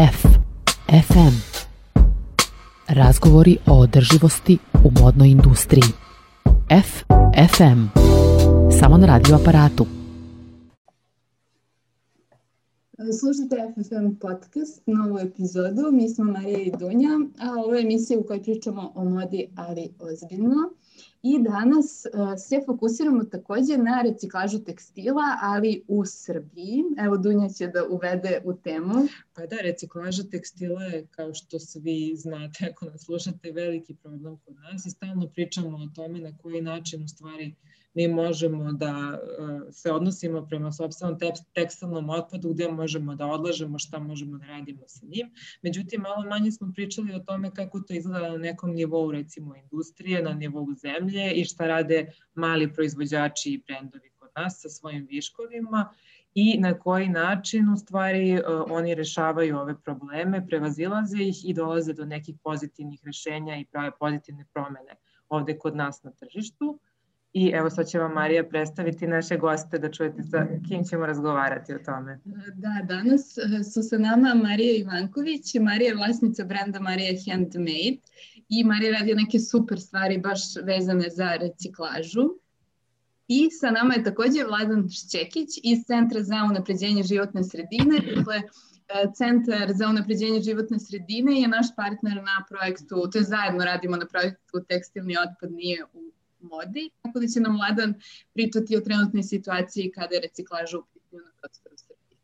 [0.00, 0.28] F.
[0.88, 1.34] FM.
[2.88, 5.92] Razgovori o održivosti u modnoj industriji.
[6.70, 6.88] F.
[7.56, 7.80] FM.
[8.80, 9.86] Samo na radio aparatu.
[13.20, 15.92] Slušajte FFM podcast, novu epizodu.
[15.92, 19.88] Mi smo Marija i Dunja, a ovo je emisija u kojoj pričamo o modi, ali
[19.98, 20.56] ozbiljno.
[21.22, 26.84] I danas uh, se fokusiramo takođe na reciklažu tekstila, ali u Srbiji.
[26.98, 28.94] Evo Dunja će da uvede u temu.
[29.34, 34.54] Pa da, reciklaža tekstila je, kao što svi znate, ako nas slušate, veliki problem kod
[34.54, 37.54] nas i stalno pričamo o tome na koji način u stvari
[37.94, 41.18] mi možemo da uh, se odnosimo prema sobstvenom
[41.54, 45.30] tekstilnom otpadu, gde možemo da odlažemo, šta možemo da radimo sa njim.
[45.62, 50.22] Međutim, malo manje smo pričali o tome kako to izgleda na nekom nivou, recimo industrije,
[50.22, 55.92] na nivou zemlje i šta rade mali proizvođači i brendovi kod nas sa svojim viškovima
[56.34, 61.92] i na koji način u stvari uh, oni rešavaju ove probleme, prevazilaze ih i dolaze
[61.92, 64.96] do nekih pozitivnih rešenja i prave pozitivne promene
[65.28, 66.78] ovde kod nas na tržištu.
[67.32, 71.74] I evo sad će vam Marija predstaviti naše goste da čujete sa kim ćemo razgovarati
[71.74, 72.20] o tome.
[72.54, 75.54] Da, danas e, su sa nama Marija Ivanković.
[75.54, 77.96] Marija je vlasnica brenda Marija Handmade
[78.48, 82.40] i Marija radi neke super stvari baš vezane za reciklažu.
[83.28, 88.00] I sa nama je takođe Vladan Šćekić iz Centra za unapređenje životne sredine.
[88.16, 88.42] Dakle, e,
[89.14, 94.06] Centar za unapređenje životne sredine je naš partner na projektu, to je zajedno radimo na
[94.06, 96.09] projektu Tekstilni otpad nije u
[96.40, 97.94] modi, tako da će nam Vladan
[98.32, 102.16] pričati o trenutnoj situaciji kada je reciklaža u pitanju na prostoru Srbije.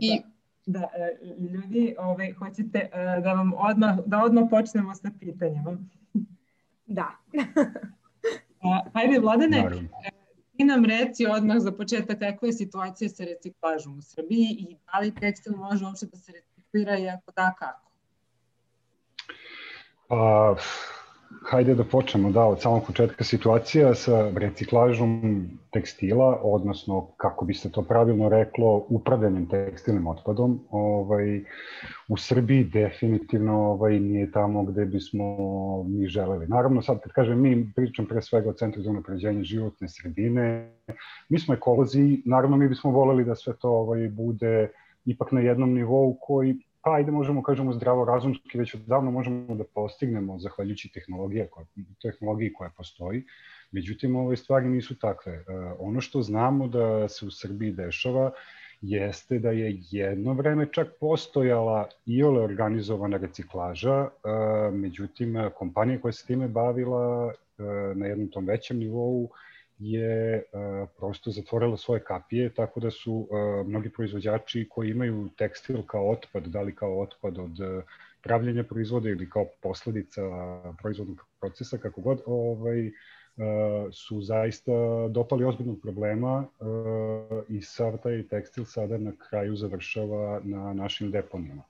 [0.00, 0.22] I
[0.66, 0.88] Da, da
[1.52, 2.88] ljudi, ovaj, hoćete
[3.24, 5.78] da vam odmah, da odmah počnemo sa pitanjima.
[6.86, 7.08] Da.
[8.94, 9.88] Hajde, Vladane, Naravno.
[10.56, 14.98] ti nam reci odmah za početak kakva je situacija sa reciklažom u Srbiji i da
[14.98, 17.90] li tekstil može uopšte da se reciklira i ako da, kako?
[20.08, 20.56] Pa,
[21.42, 27.70] Hajde da počnemo, da, od samog početka situacija sa reciklažom tekstila, odnosno, kako bi se
[27.72, 31.40] to pravilno reklo, upravljanjem tekstilnim otpadom, ovaj,
[32.08, 35.36] u Srbiji definitivno ovaj, nije tamo gde bismo
[35.82, 36.46] mi želeli.
[36.46, 40.72] Naravno, sad kad kažem mi, pričam pre svega o Centru za unapređenje životne sredine,
[41.28, 44.68] mi smo ekolozi, naravno mi bismo voleli da sve to ovaj, bude
[45.04, 49.64] ipak na jednom nivou koji pa ajde možemo kažemo zdravo razumski, već odavno možemo da
[49.64, 51.66] postignemo zahvaljujući tehnologija koja,
[52.02, 53.24] tehnologiji koja postoji.
[53.70, 55.32] Međutim, ove stvari nisu takve.
[55.32, 55.44] E,
[55.78, 58.32] ono što znamo da se u Srbiji dešava
[58.80, 64.10] jeste da je jedno vreme čak postojala i ole organizovana reciklaža, e,
[64.70, 67.62] međutim, kompanija koja se time bavila e,
[67.94, 69.30] na jednom tom većem nivou
[69.82, 75.82] je uh, prosto zatvorila svoje kapije, tako da su uh, mnogi proizvođači koji imaju tekstil
[75.86, 77.82] kao otpad, da li kao otpad od uh,
[78.22, 80.22] pravljenja proizvoda ili kao posledica
[80.78, 82.90] proizvodnog procesa, kako god, ovaj,
[83.92, 84.72] su zaista
[85.10, 86.46] dopali ozbiljnog problema
[87.48, 91.62] i sav taj tekstil sada na kraju završava na našim deponijama.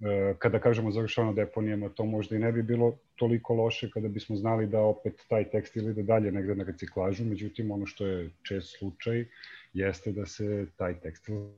[0.00, 4.36] E, kada kažemo završavano deponijama, to možda i ne bi bilo toliko loše kada bismo
[4.36, 8.78] znali da opet taj tekstil ide dalje negde na reciklažu, međutim ono što je čest
[8.78, 9.24] slučaj
[9.72, 11.50] jeste da se taj tekstil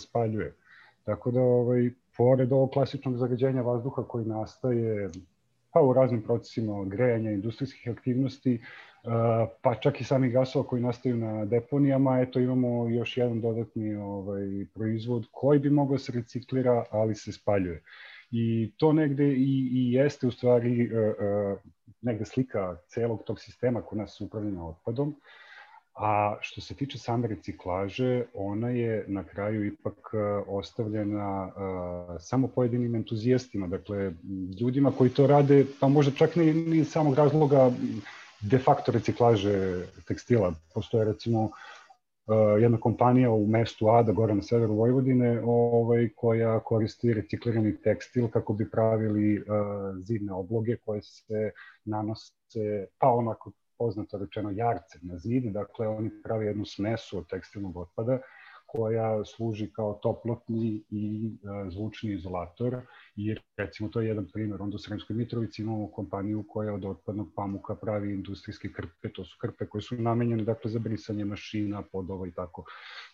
[0.00, 0.54] spaljuje.
[1.04, 5.08] Tako da, ovaj, pored ovog klasičnog zagađenja vazduha koji nastaje
[5.72, 8.60] pa u raznim procesima grejanja industrijskih aktivnosti,
[9.62, 14.66] pa čak i sami gasova koji nastaju na deponijama, eto imamo još jedan dodatni ovaj,
[14.74, 17.82] proizvod koji bi mogao se reciklira, ali se spaljuje.
[18.30, 21.58] I to negde i, i jeste u stvari uh, uh,
[22.02, 25.16] negde slika celog tog sistema kod nas upravljena otpadom,
[25.94, 30.14] A što se tiče same reciklaže, ona je na kraju ipak
[30.46, 31.52] ostavljena
[32.18, 34.12] samo pojedinim entuzijastima, dakle
[34.60, 37.70] ljudima koji to rade, pa možda čak ni, ni samog razloga
[38.42, 40.54] de facto reciklaže tekstila.
[40.74, 47.14] Postoje recimo uh, jedna kompanija u mestu Ada, gore na severu Vojvodine, ovaj, koja koristi
[47.14, 49.46] reciklirani tekstil kako bi pravili uh,
[50.04, 51.50] zidne obloge koje se
[51.84, 57.76] nanose, pa onako poznato rečeno jarce na zid, dakle oni prave jednu smesu od tekstilnog
[57.76, 58.18] otpada
[58.72, 61.32] koja služi kao toplotni i
[61.66, 62.76] e, zvučni izolator
[63.16, 64.62] i recimo to je jedan primer.
[64.62, 69.36] Onda u Sremskoj Mitrovici imamo kompaniju koja od otpadnog pamuka pravi industrijske krpe, to su
[69.40, 72.64] krpe koje su namenjene dakle, za brisanje mašina, podova i tako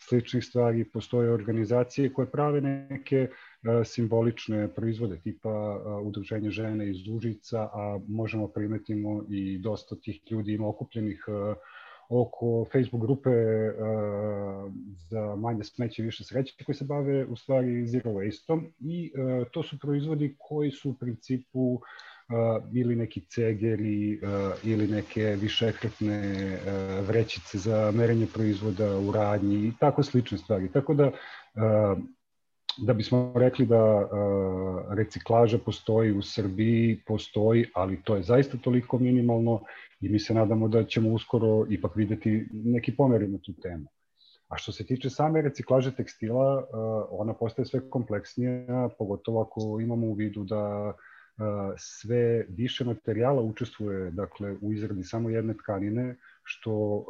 [0.09, 0.85] sličnih stvari.
[0.85, 3.31] Postoje organizacije koje prave neke e,
[3.85, 10.53] simbolične proizvode tipa e, udruženje žene iz Užica, a možemo primetimo i dosta tih ljudi
[10.53, 11.25] ima okupljenih
[12.09, 14.73] oko Facebook grupe uh,
[15.11, 19.63] za manje smeće više sreće koji se bave u stvari zero waste-om i uh, to
[19.63, 21.81] su proizvodi koji su u principu uh,
[22.73, 24.21] ili neki cegeri
[24.65, 26.59] ili neke višekratne
[27.07, 30.73] vrećice za merenje proizvoda u radnji i tako slične stvari.
[30.73, 31.11] Tako da
[32.79, 34.09] da bismo rekli da uh,
[34.95, 39.63] reciklaža postoji u Srbiji, postoji, ali to je zaista toliko minimalno
[40.01, 43.87] i mi se nadamo da ćemo uskoro ipak videti neki pomeri na tu temu.
[44.49, 46.65] A što se tiče same reciklaže tekstila, uh,
[47.11, 50.95] ona postaje sve kompleksnija, pogotovo ako imamo u vidu da uh,
[51.77, 57.05] sve više materijala učestvuje dakle, u izradi samo jedne tkanine, što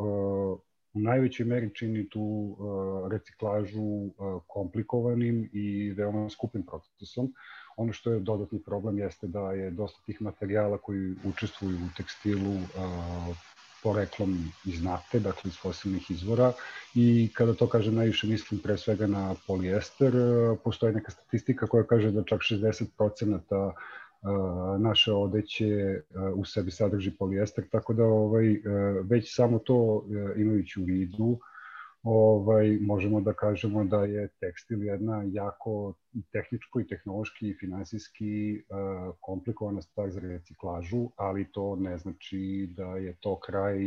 [0.94, 4.12] u najvećoj meri čini tu uh, reciklažu uh,
[4.46, 7.32] komplikovanim i veoma skupim procesom.
[7.76, 12.54] Ono što je dodatni problem jeste da je dosta tih materijala koji učestvuju u tekstilu
[12.54, 13.36] uh,
[13.82, 16.52] poreklom iz nafte, dakle iz fosilnih izvora
[16.94, 20.12] i kada to kažem najviše mislim pre svega na polijester,
[20.64, 23.72] postoji neka statistika koja kaže da čak 60%
[24.78, 26.02] naše odeće
[26.34, 28.60] u sebi sadrži polijester, tako da ovaj,
[29.10, 30.06] već samo to
[30.36, 31.38] imajući u vidu,
[32.02, 35.94] ovaj, možemo da kažemo da je tekstil jedna jako
[36.32, 38.62] tehničko i tehnološki i finansijski
[39.20, 43.84] komplikovana stvar za reciklažu, ali to ne znači da je to kraj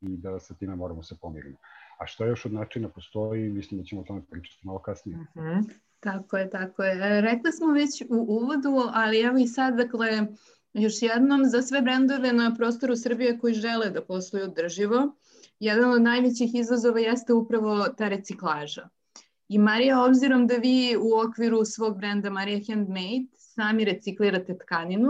[0.00, 1.58] i da sa time moramo se pomiriti.
[2.04, 5.18] A što još od načina postoji, mislim da ćemo o tome pričati malo kasnije.
[5.18, 5.48] Uh mhm.
[5.48, 5.70] -huh.
[6.00, 6.92] Tako je, tako je.
[6.92, 10.26] E, rekli smo već u uvodu, ali evo i sad, dakle,
[10.72, 15.14] još jednom za sve brendove na prostoru Srbije koji žele da posluju održivo,
[15.60, 18.88] jedan od najvećih izazova jeste upravo ta reciklaža.
[19.48, 25.08] I Marija, obzirom da vi u okviru svog brenda Marija Handmade sami reciklirate tkaninu,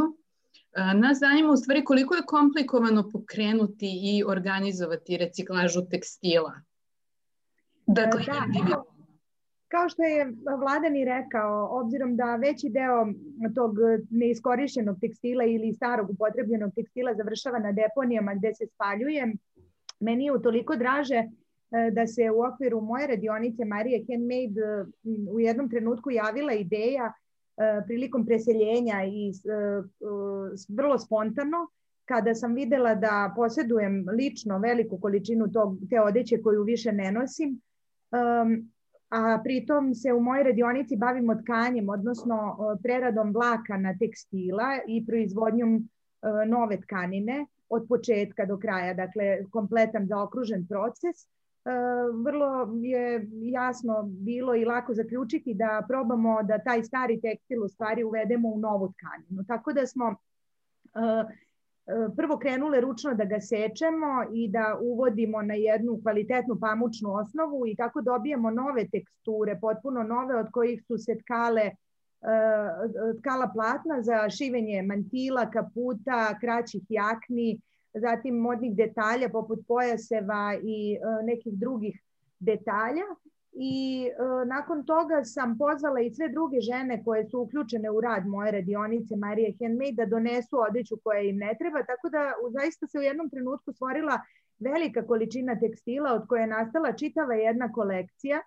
[0.73, 6.55] e, nas zanima u stvari koliko je komplikovano pokrenuti i organizovati reciklažu tekstila.
[7.87, 8.21] Dakle,
[8.69, 8.83] da,
[9.69, 13.07] Kao što je Vladan i rekao, obzirom da veći deo
[13.55, 13.77] tog
[14.11, 19.33] neiskorišćenog tekstila ili starog upotrebljenog tekstila završava na deponijama gde se spaljuje,
[20.01, 21.29] meni je utoliko draže e,
[21.91, 24.61] da se u okviru moje radionice Marije Handmade
[25.31, 29.33] u jednom trenutku javila ideja e, prilikom preseljenja i e,
[30.69, 31.69] vrlo spontano,
[32.05, 37.61] kada sam videla da posjedujem lično veliku količinu tog, te odeće koju više ne nosim,
[39.09, 45.89] a pritom se u mojoj radionici bavimo tkanjem, odnosno preradom vlaka na tekstila i proizvodnjom
[46.47, 51.27] nove tkanine od početka do kraja, dakle kompletan zaokružen proces.
[52.25, 58.05] Vrlo je jasno bilo i lako zaključiti da probamo da taj stari tekstil u stvari
[58.05, 59.45] uvedemo u novu tkaninu.
[59.49, 60.15] Tako da smo
[62.17, 67.77] prvo krenule ručno da ga sečemo i da uvodimo na jednu kvalitetnu pamučnu osnovu i
[67.77, 71.75] tako dobijemo nove teksture, potpuno nove od kojih su se tkale e,
[73.21, 77.61] tkala platna za šivenje mantila, kaputa, kraćih jakni,
[77.95, 82.01] zatim modnih detalja poput pojaseva i e, nekih drugih
[82.39, 83.05] detalja
[83.55, 88.27] i e, nakon toga sam pozvala i sve druge žene koje su uključene u rad
[88.27, 92.87] moje radionice Marije Handmade da donesu odeću koja im ne treba, tako da u, zaista
[92.87, 94.21] se u jednom trenutku stvorila
[94.59, 98.37] velika količina tekstila od koje je nastala čitava jedna kolekcija.
[98.37, 98.43] E,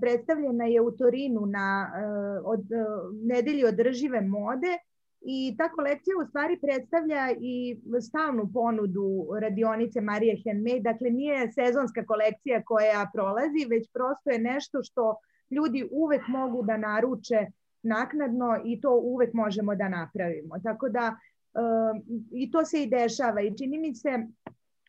[0.00, 2.00] predstavljena je u Torinu na e,
[2.44, 4.78] od, e, nedelji održive mode
[5.20, 12.06] I ta kolekcija u stvari predstavlja i stalnu ponudu radionice Marije Handmade, dakle nije sezonska
[12.06, 15.16] kolekcija koja prolazi, već prosto je nešto što
[15.50, 17.46] ljudi uvek mogu da naruče
[17.82, 20.58] naknadno i to uvek možemo da napravimo.
[20.64, 21.16] Tako da
[21.54, 24.10] um, i to se i dešava i čini mi se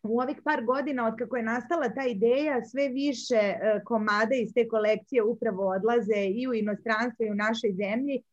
[0.04, 4.54] u ovih par godina od kako je nastala ta ideja, sve više uh, komada iz
[4.54, 8.24] te kolekcije upravo odlaze i u inostranstvo i u našoj zemlji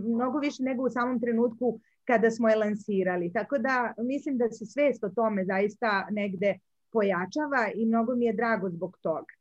[0.00, 3.32] mnogo više nego u samom trenutku kada smo je lansirali.
[3.32, 6.58] Tako da mislim da se svest o tome zaista negde
[6.92, 9.32] pojačava i mnogo mi je drago zbog toga.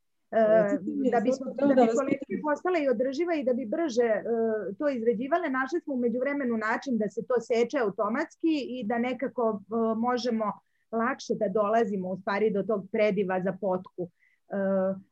[1.12, 4.90] da bi, smo, da bi kolekcije postala i održiva i da bi brže uh, to
[4.90, 9.98] izređivale, našli smo umeđu vremenu način da se to seče automatski i da nekako uh,
[9.98, 10.46] možemo
[10.92, 14.10] lakše da dolazimo u stvari do tog prediva za potku.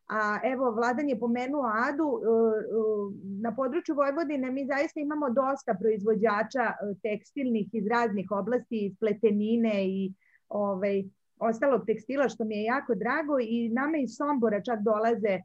[0.09, 2.79] A evo, Vladan je pomenuo Adu, e, e,
[3.41, 9.87] na području Vojvodine mi zaista imamo dosta proizvođača e, tekstilnih iz raznih oblasti, iz pletenine
[9.87, 10.13] i
[10.49, 11.03] ovaj,
[11.39, 15.39] ostalog tekstila, što mi je jako drago i nama iz Sombora čak dolaze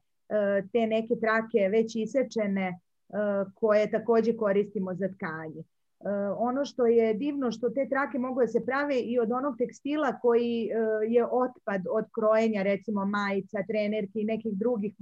[0.73, 2.81] te neke trake već isečene
[3.55, 5.63] koje takođe koristimo za tkanje.
[6.39, 10.19] Ono što je divno što te trake mogu da se prave i od onog tekstila
[10.23, 10.71] koji
[11.09, 14.95] je otpad od krojenja recimo majica, trenerki i nekih drugih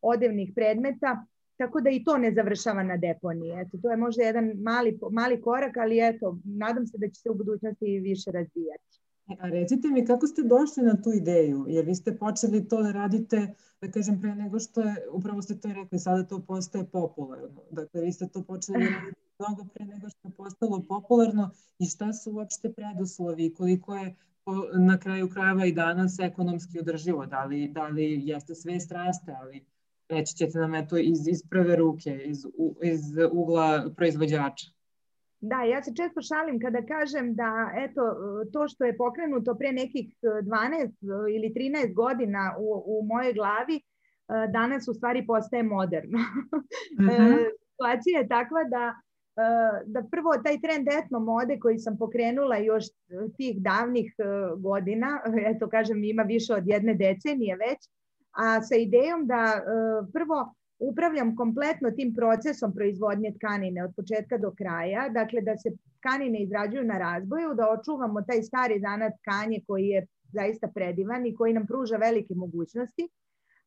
[0.00, 1.24] odevnih predmeta
[1.56, 3.52] tako da i to ne završava na deponiji.
[3.60, 7.30] Eto, to je možda jedan mali, mali korak, ali eto, nadam se da će se
[7.30, 9.00] u budućnosti više razvijati.
[9.28, 12.82] E, a recite mi kako ste došli na tu ideju, jer vi ste počeli to
[12.82, 16.84] da radite, da kažem, pre nego što je, upravo ste to rekli, sada to postaje
[16.84, 17.62] popularno.
[17.70, 21.86] Dakle, vi ste to počeli da radite mnogo pre nego što je postalo popularno i
[21.86, 24.14] šta su uopšte preduslovi, koliko je
[24.74, 29.64] na kraju krajeva i danas ekonomski održivo, da li, da li jeste sve straste, ali
[30.08, 32.46] reći ćete nam eto iz, iz prve ruke, iz,
[32.82, 33.00] iz
[33.32, 34.66] ugla proizvođača.
[35.50, 38.02] Da, ja se često šalim kada kažem da eto,
[38.52, 40.90] to što je pokrenuto pre nekih 12
[41.34, 43.80] ili 13 godina u, u mojoj glavi,
[44.52, 46.18] danas u stvari postaje moderno.
[47.00, 47.36] Mm -hmm.
[47.70, 48.94] Situacija je takva da
[49.86, 52.84] da prvo taj trend etno mode koji sam pokrenula još
[53.36, 54.14] tih davnih
[54.58, 55.20] godina,
[55.54, 57.78] eto kažem ima više od jedne decenije već,
[58.30, 59.60] a sa idejom da e,
[60.12, 66.42] prvo upravljam kompletno tim procesom proizvodnje tkanine od početka do kraja, dakle da se tkanine
[66.42, 71.52] izrađuju na razboju, da očuvamo taj stari zanat tkanje koji je zaista predivan i koji
[71.52, 73.08] nam pruža velike mogućnosti,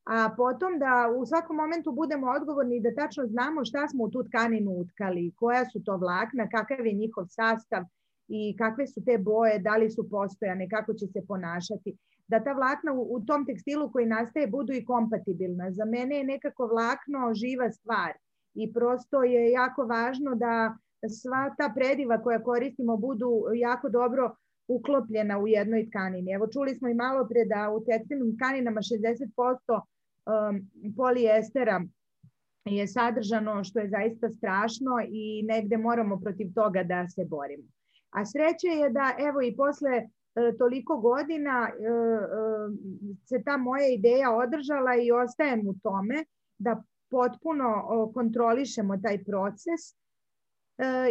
[0.03, 4.09] a potom da u svakom momentu budemo odgovorni i da tačno znamo šta smo u
[4.09, 7.83] tu tkaninu utkali, koja su to vlakna, kakav je njihov sastav
[8.27, 11.97] i kakve su te boje, da li su postojane, kako će se ponašati
[12.27, 15.71] da ta vlakna u, u tom tekstilu koji nastaje budu i kompatibilna.
[15.71, 18.13] Za mene je nekako vlakno živa stvar
[18.53, 20.77] i prosto je jako važno da
[21.21, 24.35] sva ta prediva koja koristimo budu jako dobro
[24.67, 26.31] uklopljena u jednoj tkanini.
[26.31, 29.81] Evo čuli smo i malo pre da u tekstilnim tkaninama 60%
[30.27, 31.81] um, polijestera
[32.65, 37.63] je sadržano što je zaista strašno i negde moramo protiv toga da se borimo.
[38.09, 40.09] A sreće je da evo i posle
[40.57, 41.89] toliko godina e, e,
[43.25, 46.25] se ta moja ideja održala i ostajem u tome
[46.57, 47.67] da potpuno
[48.13, 49.81] kontrolišemo taj proces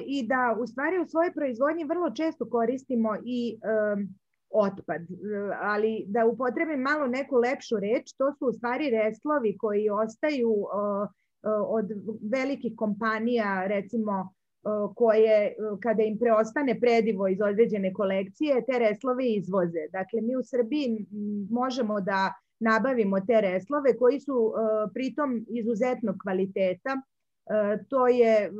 [0.06, 3.59] i da u stvari u svojoj proizvodnji vrlo često koristimo i
[4.50, 5.02] otpad,
[5.61, 10.54] ali da upotrebim malo neku lepšu reč, to su u stvari reslovi koji ostaju
[11.68, 11.90] od
[12.33, 14.35] velikih kompanija, recimo
[14.94, 19.88] koje kada im preostane predivo iz određene kolekcije, te reslove izvoze.
[19.92, 21.06] Dakle, mi u Srbiji
[21.50, 24.52] možemo da nabavimo te reslove koji su
[24.94, 27.02] pritom izuzetnog kvaliteta.
[27.88, 28.50] To je,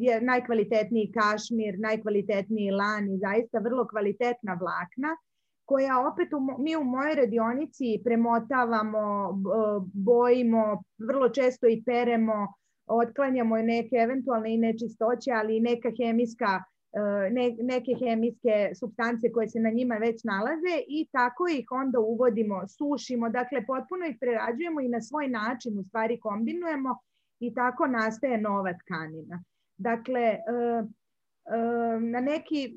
[0.00, 5.16] je najkvalitetniji kašmir, najkvalitetniji lan i zaista vrlo kvalitetna vlakna
[5.64, 9.32] koja opet u, mi u mojoj radionici premotavamo,
[9.92, 12.54] bojimo, vrlo često i peremo,
[12.92, 19.48] otklanjamo neke eventualne i nečistoće, ali i neka hemijska e, ne, neke hemijske substance koje
[19.48, 24.80] se na njima već nalaze i tako ih onda uvodimo, sušimo, dakle potpuno ih prerađujemo
[24.80, 26.98] i na svoj način u stvari kombinujemo
[27.40, 29.42] i tako nastaje nova tkanina.
[29.76, 32.74] Dakle, e, e, na neki,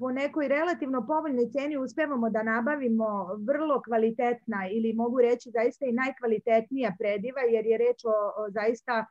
[0.00, 5.92] po nekoj relativno povoljnoj ceni uspevamo da nabavimo vrlo kvalitetna ili mogu reći zaista i
[5.92, 9.06] najkvalitetnija prediva jer je reč o, o zaista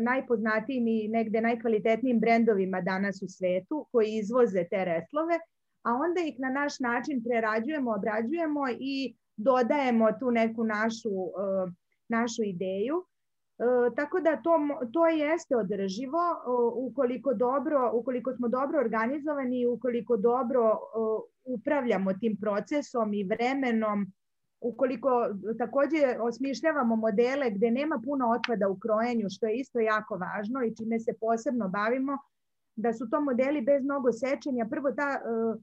[0.00, 5.38] najpoznatijim i negde najkvalitetnijim brendovima danas u svetu koji izvoze te reslove,
[5.82, 11.72] a onda ih na naš način prerađujemo, obrađujemo i dodajemo tu neku našu, e,
[12.08, 12.96] našu ideju.
[13.04, 14.58] E, tako da to,
[14.92, 16.22] to jeste održivo
[16.76, 20.78] ukoliko, dobro, ukoliko smo dobro organizovani i ukoliko dobro
[21.44, 24.12] upravljamo tim procesom i vremenom
[24.60, 25.10] ukoliko
[25.58, 30.74] takođe osmišljavamo modele gde nema puno otpada u krojenju, što je isto jako važno i
[30.76, 32.18] čime se posebno bavimo,
[32.76, 34.66] da su to modeli bez mnogo sečenja.
[34.70, 35.60] Prvo ta uh,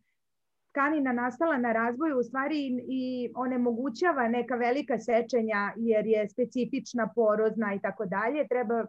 [0.72, 7.74] tkanina nastala na razvoju u stvari i, onemogućava neka velika sečenja jer je specifična, porozna
[7.74, 8.48] i tako dalje.
[8.48, 8.86] Treba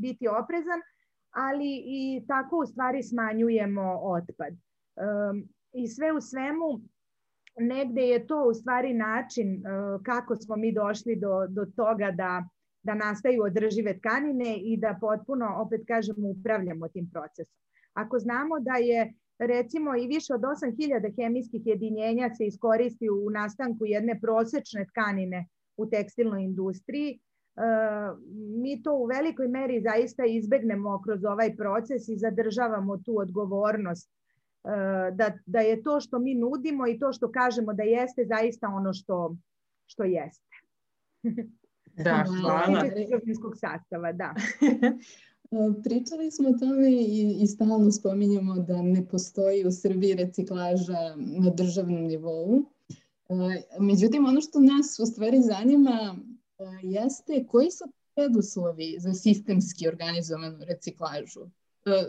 [0.00, 0.80] biti oprezan,
[1.30, 4.52] ali i tako u stvari smanjujemo otpad.
[4.52, 6.80] Um, I sve u svemu
[7.58, 12.44] negde je to u stvari način uh, kako smo mi došli do, do toga da,
[12.82, 17.58] da nastaju održive tkanine i da potpuno, opet kažemo, upravljamo tim procesom.
[17.92, 23.86] Ako znamo da je recimo i više od 8000 hemijskih jedinjenja se iskoristi u nastanku
[23.86, 28.18] jedne prosečne tkanine u tekstilnoj industriji, uh,
[28.62, 34.21] mi to u velikoj meri zaista izbegnemo kroz ovaj proces i zadržavamo tu odgovornost E,
[35.12, 38.92] da, da je to što mi nudimo i to što kažemo da jeste zaista ono
[38.92, 39.36] što,
[39.86, 40.56] što jeste.
[41.96, 42.84] Da, hvala.
[43.60, 44.34] sastava, da.
[45.84, 51.50] Pričali smo o tome i, i stalno spominjamo da ne postoji u Srbiji reciklaža na
[51.50, 52.64] državnom nivou.
[53.80, 56.16] Međutim, ono što nas u stvari zanima
[56.82, 61.50] jeste koji su preduslovi za sistemski organizovanu reciklažu.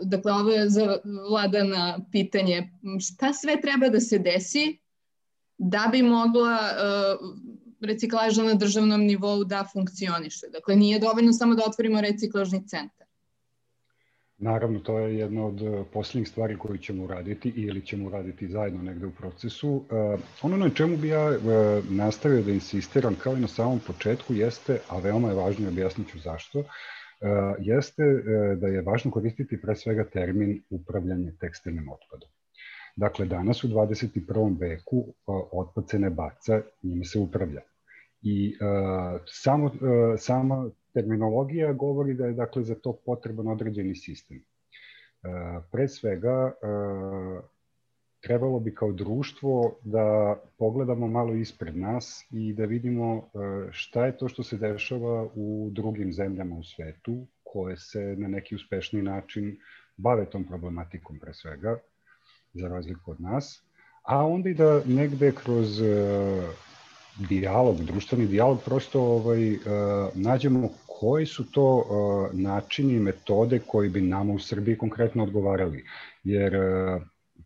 [0.02, 0.98] Dakle, ovo je za
[1.30, 4.78] vladana pitanje šta sve treba da se desi
[5.58, 6.58] da bi mogla
[7.80, 10.46] reciklaža na državnom nivou da funkcioniše.
[10.52, 13.06] Dakle, nije dovoljno samo da otvorimo reciklažni centar.
[14.38, 18.82] Naravno, to je jedna od e, posljednjih stvari koju ćemo uraditi ili ćemo uraditi zajedno
[18.82, 19.70] negde u procesu.
[19.70, 21.38] Uh, ono na čemu bi ja
[21.88, 26.10] nastavio da insistiram kao i na samom početku jeste, a veoma je važno i objasnit
[26.10, 26.64] ću zašto,
[27.58, 28.04] jeste
[28.56, 32.28] da je važno koristiti pre svega termin upravljanje tekstilnim otpadom.
[32.96, 34.60] Dakle, danas u 21.
[34.60, 35.14] veku
[35.52, 37.60] otpad se ne baca, njime se upravlja.
[38.22, 38.56] I
[39.26, 39.70] samo,
[40.18, 44.44] sama terminologija govori da je dakle za to potreban određeni sistem.
[45.72, 46.52] Pre svega,
[48.24, 53.24] trebalo bi kao društvo da pogledamo malo ispred nas i da vidimo uh,
[53.70, 58.54] šta je to što se dešava u drugim zemljama u svetu koje se na neki
[58.54, 59.56] uspešni način
[59.96, 61.78] bave tom problematikom pre svega,
[62.52, 63.62] za razliku od nas,
[64.02, 65.80] a onda i da negde kroz
[67.28, 69.60] dijalog, društveni dijalog, prosto ovaj, uh,
[70.14, 71.84] nađemo koji su to
[72.32, 75.84] načini i metode koji bi nama u Srbiji konkretno odgovarali.
[76.24, 76.54] Jer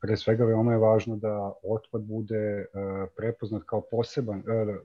[0.00, 4.76] pre svega veoma je važno da otpad bude uh, prepoznat kao poseban, uh,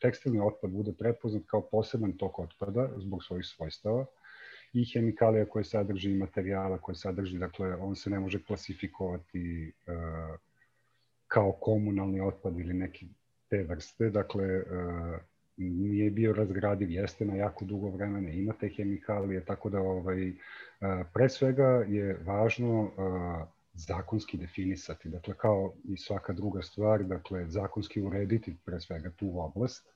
[0.00, 4.06] tekstilni otpad bude prepoznat kao poseban tok otpada zbog svojih svojstava
[4.72, 10.38] i hemikalija koje sadrži i materijala koje sadrži, dakle on se ne može klasifikovati uh,
[11.26, 13.06] kao komunalni otpad ili neki
[13.48, 14.62] te vrste, dakle, e,
[15.56, 20.34] nije bio razgradiv, jeste na jako dugo vremena, ima te hemikalije, tako da ovaj, e,
[21.14, 23.00] pre svega je važno e,
[23.76, 29.88] zakonski definisati, dakle kao i svaka druga stvar, dakle zakonski urediti pre svega tu oblast,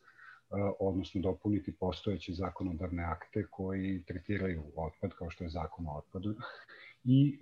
[0.80, 6.34] odnosno dopuniti postojeće zakonodavne akte koji tretiraju otpad kao što je zakon o otpadu.
[7.04, 7.38] I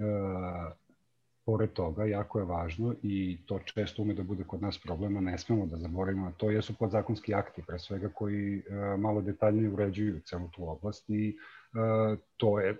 [1.48, 5.38] pored toga, jako je važno i to često ume da bude kod nas problema, ne
[5.38, 10.48] smemo da zaboravimo, to jesu podzakonski akti, pre svega koji e, malo detaljnije uređuju celu
[10.48, 12.76] tu oblast i e, to je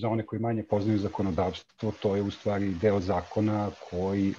[0.00, 4.34] za one koji manje poznaju zakonodavstvo, to je u stvari deo zakona koji e,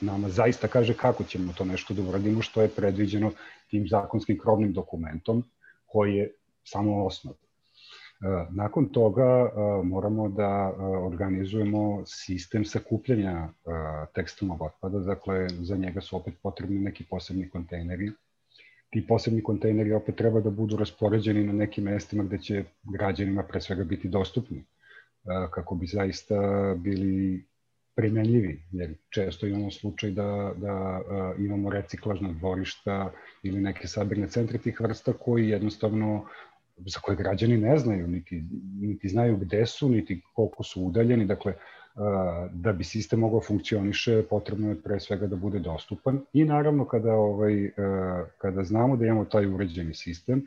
[0.00, 3.32] nama zaista kaže kako ćemo to nešto da uradimo, što je predviđeno
[3.70, 5.44] tim zakonskim krovnim dokumentom,
[5.86, 6.32] koji je
[6.64, 7.34] samo osnov.
[7.34, 9.50] E, nakon toga e,
[9.84, 13.48] moramo da e, organizujemo sistem sakupljanja
[14.14, 18.12] tekstilnog otpada, dakle za njega su opet potrebni neki posebni kontejneri.
[18.94, 23.60] Ti posebni kontejneri opet treba da budu raspoređeni na nekim mestima gde će građanima pre
[23.60, 24.64] svega biti dostupni,
[25.50, 26.36] kako bi zaista
[26.78, 27.44] bili
[27.96, 31.02] primenljivi, jer često imamo slučaj da, da
[31.38, 36.26] imamo reciklažna dvorišta ili neke sabirne centre tih vrsta koji jednostavno
[36.76, 38.44] za koje građani ne znaju, niti,
[38.80, 41.26] niti znaju gde su, niti koliko su udaljeni.
[41.26, 41.54] Dakle,
[42.50, 46.20] da bi sistem mogao funkcioniše, potrebno je pre svega da bude dostupan.
[46.32, 47.70] I naravno kada ovaj
[48.38, 50.46] kada znamo da imamo taj uređeni sistem,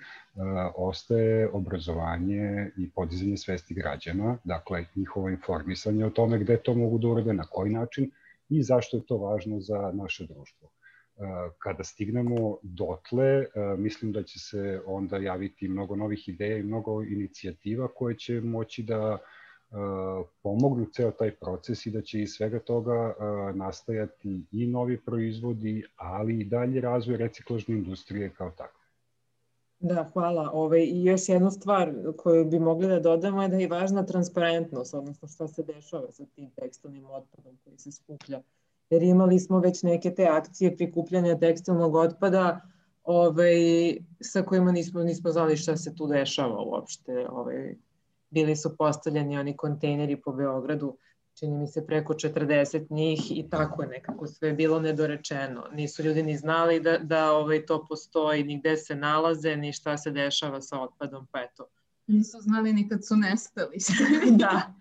[0.75, 7.07] ostaje obrazovanje i podizanje svesti građana, dakle njihovo informisanje o tome gde to mogu da
[7.07, 8.11] urade, na koji način
[8.49, 10.69] i zašto je to važno za naše društvo.
[11.57, 13.45] Kada stignemo dotle,
[13.77, 18.83] mislim da će se onda javiti mnogo novih ideja i mnogo inicijativa koje će moći
[18.83, 19.17] da
[20.41, 23.13] pomognu ceo taj proces i da će iz svega toga
[23.55, 28.79] nastajati i novi proizvodi, ali i dalje razvoj reciklažne industrije kao tako.
[29.79, 30.49] Da, hvala.
[30.53, 34.93] Ove, I još jednu stvar koju bi mogli da dodamo je da je važna transparentnost,
[34.93, 38.41] odnosno šta se dešava sa tim tekstilnim otpadom koji se skuplja
[38.89, 42.61] jer imali smo već neke te akcije prikupljanja tekstilnog otpada
[43.03, 43.55] ovaj,
[44.21, 47.27] sa kojima nismo, nismo znali šta se tu dešava uopšte.
[47.29, 47.75] Ovaj,
[48.29, 50.97] bili su postavljeni oni kontejneri po Beogradu,
[51.39, 55.63] čini mi se preko 40 njih i tako je nekako sve bilo nedorečeno.
[55.71, 59.97] Nisu ljudi ni znali da, da ovaj, to postoji, ni gde se nalaze, ni šta
[59.97, 61.67] se dešava sa otpadom, pa eto.
[62.07, 63.77] Nisu znali ni kad su nestali.
[64.43, 64.73] da,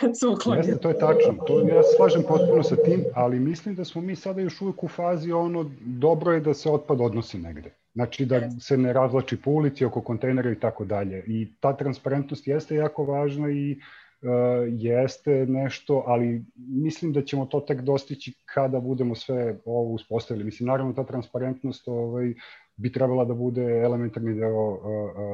[0.00, 0.68] kad su uklonjeni.
[0.68, 1.44] Jeste, to je tačno.
[1.46, 4.84] To, ja se slažem potpuno sa tim, ali mislim da smo mi sada još uvijek
[4.84, 7.74] u fazi ono, dobro je da se otpad odnosi negde.
[7.98, 11.24] Znači da se ne razlači po ulici oko kontejnera i tako dalje.
[11.26, 14.28] I ta transparentnost jeste jako važna i uh,
[14.72, 20.44] jeste nešto, ali mislim da ćemo to tek dostići kada budemo sve ovo uspostavili.
[20.44, 22.34] Mislim, naravno ta transparentnost ovaj,
[22.76, 24.78] bi trebala da bude elementarni deo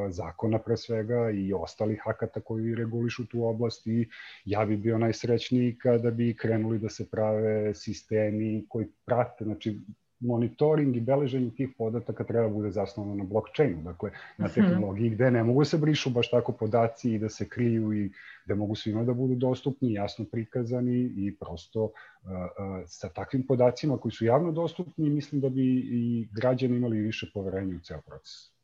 [0.09, 4.09] zakona pre svega i ostalih akata koji regulišu tu oblast i
[4.45, 9.81] ja bi bio najsrećniji kada bi krenuli da se prave sistemi koji prate, znači
[10.25, 14.55] monitoring i beleženje tih podataka treba bude zasnovano na blockchainu, dakle na mhm.
[14.55, 18.11] tehnologiji gde ne mogu da se brišu baš tako podaci i da se kriju i
[18.45, 23.99] gde mogu svima da budu dostupni, jasno prikazani i prosto uh, uh, sa takvim podacima
[23.99, 28.55] koji su javno dostupni mislim da bi i građani imali više poverenja u ceo proces.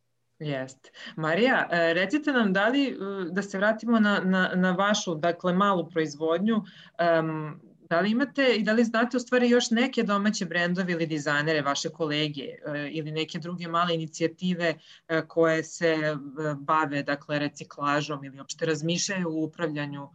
[0.40, 0.90] Jeste.
[1.16, 2.94] Marija, e, recite nam da li, e,
[3.30, 8.62] da se vratimo na, na, na vašu, dakle, malu proizvodnju, um, Da li imate i
[8.62, 13.10] da li znate u stvari još neke domaće brendove ili dizajnere, vaše kolege e, ili
[13.10, 14.74] neke druge male inicijative
[15.08, 16.16] e, koje se e,
[16.58, 20.08] bave dakle, reciklažom ili uopšte razmišljaju u upravljanju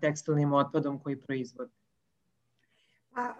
[0.00, 1.70] tekstilnim otpadom koji proizvode?
[3.14, 3.34] Pa,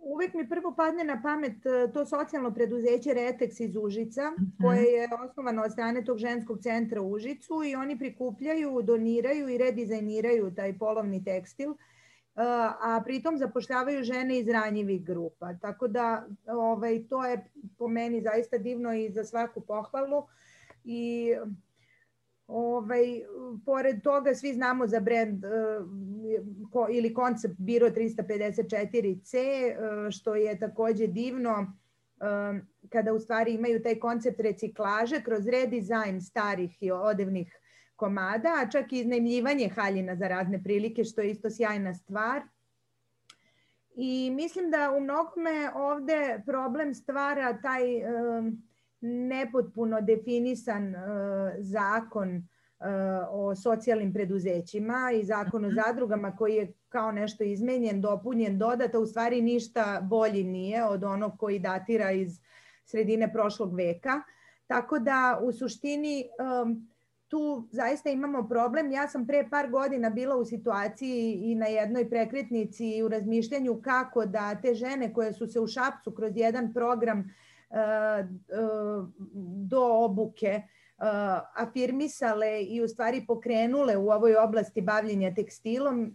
[0.00, 1.56] uvek mi prvo padne na pamet
[1.94, 4.62] to socijalno preduzeće Retex iz Užica, mm -hmm.
[4.62, 9.58] koje je osnovano od strane tog ženskog centra u Užicu i oni prikupljaju, doniraju i
[9.58, 11.70] redizajniraju taj polovni tekstil.
[11.70, 11.76] Uh,
[12.34, 15.54] a pritom zapošljavaju žene iz ranjivih grupa.
[15.60, 17.44] Tako da ovaj, to je
[17.78, 20.26] po meni zaista divno i za svaku pohvalu.
[20.84, 21.34] I
[22.46, 23.22] ovaj,
[23.66, 31.06] pored toga svi znamo za brand uh, ili koncept Biro 354C, uh, što je takođe
[31.06, 37.61] divno uh, kada u stvari imaju taj koncept reciklaže kroz redizajn starih i odevnih
[38.02, 42.42] komada, a čak i iznajmljivanje haljina za razne prilike, što je isto sjajna stvar.
[43.94, 47.82] I mislim da u mnogome ovde problem stvara taj
[49.02, 51.00] nepotpuno definisan uh,
[51.58, 52.44] zakon uh,
[53.30, 55.76] o socijalnim preduzećima i zakon o mhm.
[55.76, 61.38] zadrugama koji je kao nešto izmenjen, dopunjen, dodata, u stvari ništa bolji nije od onog
[61.38, 62.40] koji datira iz
[62.84, 64.22] sredine prošlog veka.
[64.66, 66.24] Tako da u suštini
[66.64, 66.91] um,
[67.32, 68.90] tu zaista imamo problem.
[68.92, 73.80] Ja sam pre par godina bila u situaciji i na jednoj prekretnici i u razmišljanju
[73.82, 77.76] kako da te žene koje su se u Šapcu kroz jedan program uh,
[78.28, 79.08] uh,
[79.70, 81.06] do obuke uh,
[81.56, 86.14] afirmisale i u stvari pokrenule u ovoj oblasti bavljenja tekstilom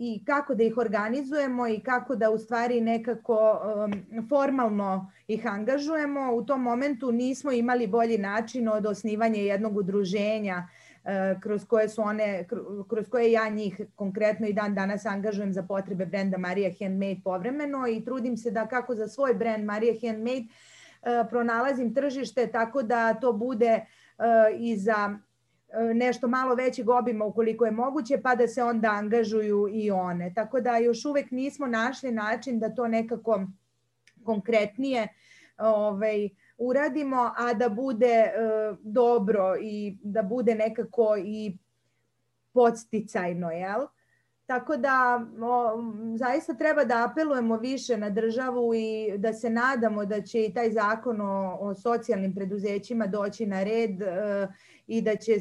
[0.00, 6.32] i kako da ih organizujemo i kako da u stvari nekako um, formalno ih angažujemo.
[6.34, 10.68] U tom momentu nismo imali bolji način od osnivanja jednog udruženja
[11.04, 12.46] uh, kroz koje su one,
[12.88, 17.88] kroz koje ja njih konkretno i dan danas angažujem za potrebe brenda Marija Handmade povremeno
[17.88, 23.14] i trudim se da kako za svoj brend Marija Handmade uh, pronalazim tržište tako da
[23.14, 23.80] to bude
[24.18, 24.24] uh,
[24.60, 25.18] i za
[25.94, 30.32] nešto malo većeg obima ukoliko je moguće, pa da se onda angažuju i one.
[30.34, 33.46] Tako da još uvek nismo našli način da to nekako
[34.24, 35.08] konkretnije
[35.58, 36.28] ovaj,
[36.58, 38.32] uradimo, a da bude
[38.70, 41.58] uh, dobro i da bude nekako i
[42.52, 43.86] podsticajno, jel?
[44.48, 45.82] Tako da o,
[46.16, 50.70] zaista treba da apelujemo više na državu i da se nadamo da će i taj
[50.70, 54.48] zakon o, o socijalnim preduzećima doći na red e,
[54.86, 55.32] i da će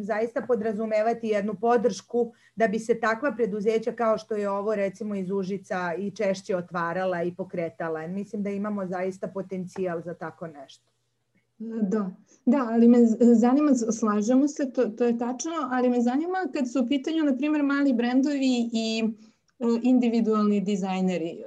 [0.00, 5.30] zaista podrazumevati jednu podršku da bi se takva preduzeća kao što je ovo recimo iz
[5.30, 8.06] Užica i češće otvarala i pokretala.
[8.06, 10.93] Mislim da imamo zaista potencijal za tako nešto.
[11.58, 12.10] Da,
[12.46, 12.98] da, ali me
[13.34, 17.36] zanima, slažemo se, to, to je tačno, ali me zanima kad su u pitanju, na
[17.36, 21.30] primjer, mali brendovi i e, individualni dizajneri.
[21.30, 21.42] E,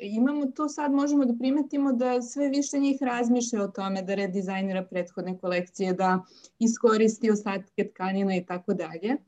[0.00, 4.84] imamo to sad, možemo da primetimo da sve više njih razmišlja o tome da redizajnira
[4.84, 6.24] prethodne kolekcije, da
[6.58, 9.08] iskoristi ostatke tkanina i tako dalje.
[9.10, 9.18] E,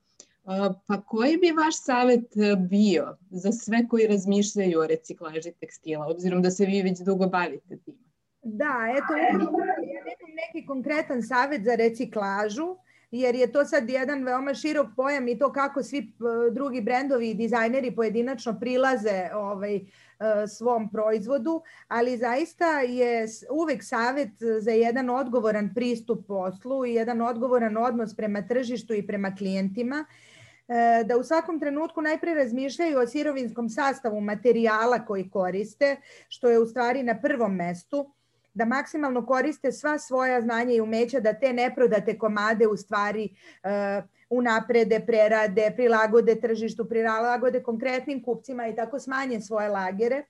[0.86, 2.32] pa koji bi vaš savet
[2.70, 7.76] bio za sve koji razmišljaju o reciklaži tekstila, obzirom da se vi već dugo bavite
[7.76, 8.03] tim?
[8.44, 9.52] Da, eto, ja nemam
[10.46, 12.76] neki konkretan savet za reciklažu,
[13.10, 16.12] jer je to sad jedan veoma širok pojam i to kako svi
[16.52, 19.82] drugi brendovi i dizajneri pojedinačno prilaze ovaj, e,
[20.46, 27.76] svom proizvodu, ali zaista je uvek savet za jedan odgovoran pristup poslu i jedan odgovoran
[27.76, 30.04] odnos prema tržištu i prema klijentima,
[30.68, 35.96] e, da u svakom trenutku najpre razmišljaju o sirovinskom sastavu materijala koji koriste,
[36.28, 38.14] što je u stvari na prvom mestu,
[38.54, 43.28] da maksimalno koriste sva svoja znanja i umeća da te neprodate komade u stvari
[43.64, 50.24] uh, unaprede, prerade, prilagode tržištu, prilagode konkretnim kupcima i tako smanje svoje lagere.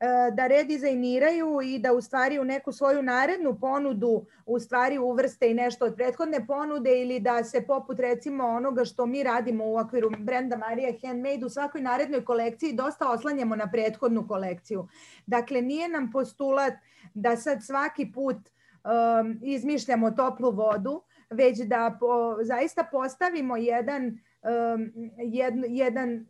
[0.00, 5.50] E, da redizajniraju i da u stvari u neku svoju narednu ponudu u stvari uvrste
[5.50, 9.76] i nešto od prethodne ponude ili da se poput recimo onoga što mi radimo u
[9.76, 14.88] okviru brenda Marija Handmade u svakoj narednoj kolekciji dosta oslanjamo na prethodnu kolekciju.
[15.26, 16.74] Dakle, nije nam postulat
[17.14, 24.92] da sad svaki put um, izmišljamo toplu vodu, već da po, zaista postavimo jedan, um,
[25.18, 26.26] jed, jedan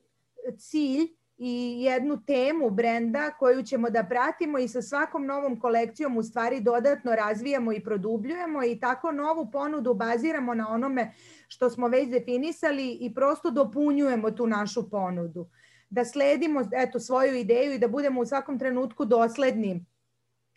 [0.59, 6.22] cilj i jednu temu brenda koju ćemo da pratimo i sa svakom novom kolekcijom u
[6.22, 11.12] stvari dodatno razvijamo i produbljujemo i tako novu ponudu baziramo na onome
[11.48, 15.48] što smo već definisali i prosto dopunjujemo tu našu ponudu.
[15.90, 19.87] Da sledimo eto, svoju ideju i da budemo u svakom trenutku dosledni.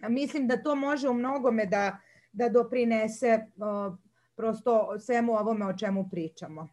[0.10, 1.98] Mislim da to može u mnogome da,
[2.32, 3.96] da doprinese uh,
[4.36, 6.70] prosto svemu ovome o čemu pričamo.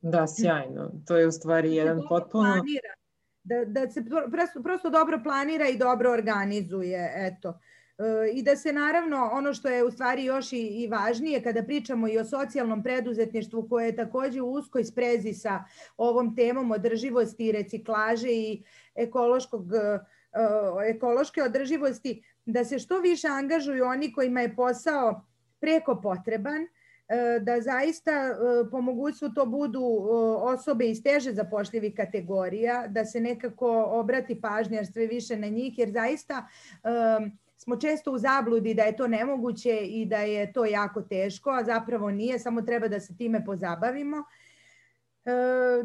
[0.00, 0.90] Da, sjajno.
[1.06, 2.52] To je u stvari jedan potpuno...
[2.52, 2.99] Planira
[3.42, 7.58] da, da se prosto, prosto dobro planira i dobro organizuje, eto.
[7.98, 11.62] E, I da se naravno, ono što je u stvari još i, i važnije kada
[11.62, 15.64] pričamo i o socijalnom preduzetništvu koje je takođe u uskoj sprezi sa
[15.96, 18.62] ovom temom održivosti i reciklaže i
[18.94, 19.98] ekološkog, e,
[20.90, 25.26] ekološke održivosti, da se što više angažuju oni kojima je posao
[25.60, 26.79] preko potreban, E,
[27.40, 28.34] da zaista e,
[28.70, 34.84] po mogućstvu to budu e, osobe iz teže zapošljivi kategorija, da se nekako obrati pažnja
[34.84, 36.46] sve više na njih, jer zaista
[37.56, 41.64] smo često u zabludi da je to nemoguće i da je to jako teško, a
[41.64, 44.24] zapravo nije, samo treba da se time pozabavimo.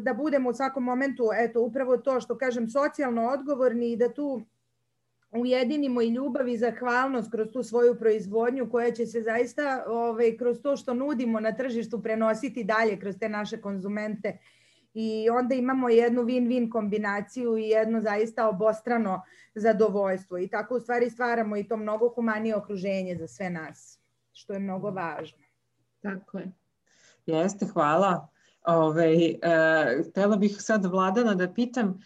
[0.00, 4.42] Da budemo u svakom momentu, eto, upravo to što kažem, socijalno odgovorni i da tu
[5.32, 10.60] ujedinimo i ljubav i zahvalnost kroz tu svoju proizvodnju koja će se zaista ovaj, kroz
[10.62, 14.38] to što nudimo na tržištu prenositi dalje kroz te naše konzumente
[14.98, 19.22] i onda imamo jednu win-win kombinaciju i jedno zaista obostrano
[19.54, 23.98] zadovoljstvo i tako u stvari stvaramo i to mnogo humanije okruženje za sve nas,
[24.32, 25.38] što je mnogo važno.
[26.02, 26.52] Tako je.
[27.26, 28.28] Jeste, hvala.
[28.66, 32.00] Ove, e, htela bih sad Vladana da pitam,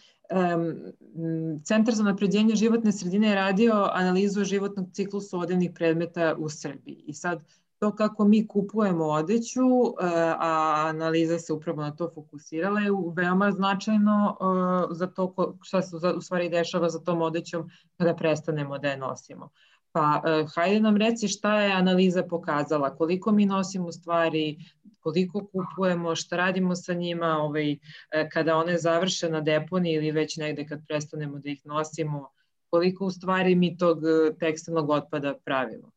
[1.65, 7.05] Centar za napređenje životne sredine je radio analizu životnog ciklusa odevnih predmeta u Srbiji.
[7.07, 7.43] I sad
[7.81, 10.05] to kako mi kupujemo odeću, e,
[10.39, 15.97] a analiza se upravo na to fokusirala, je veoma značajno e, za to šta se
[16.17, 19.49] u stvari dešava za tom odećom kada prestanemo da je nosimo.
[19.93, 24.59] Pa e, hajde nam reci šta je analiza pokazala, koliko mi nosimo stvari,
[25.01, 30.37] koliko kupujemo, šta radimo sa njima, ovaj, e, kada one završe na deponiji ili već
[30.37, 32.29] negde kad prestanemo da ih nosimo,
[32.71, 35.91] koliko u stvari mi tog e, tekstilnog otpada pravimo?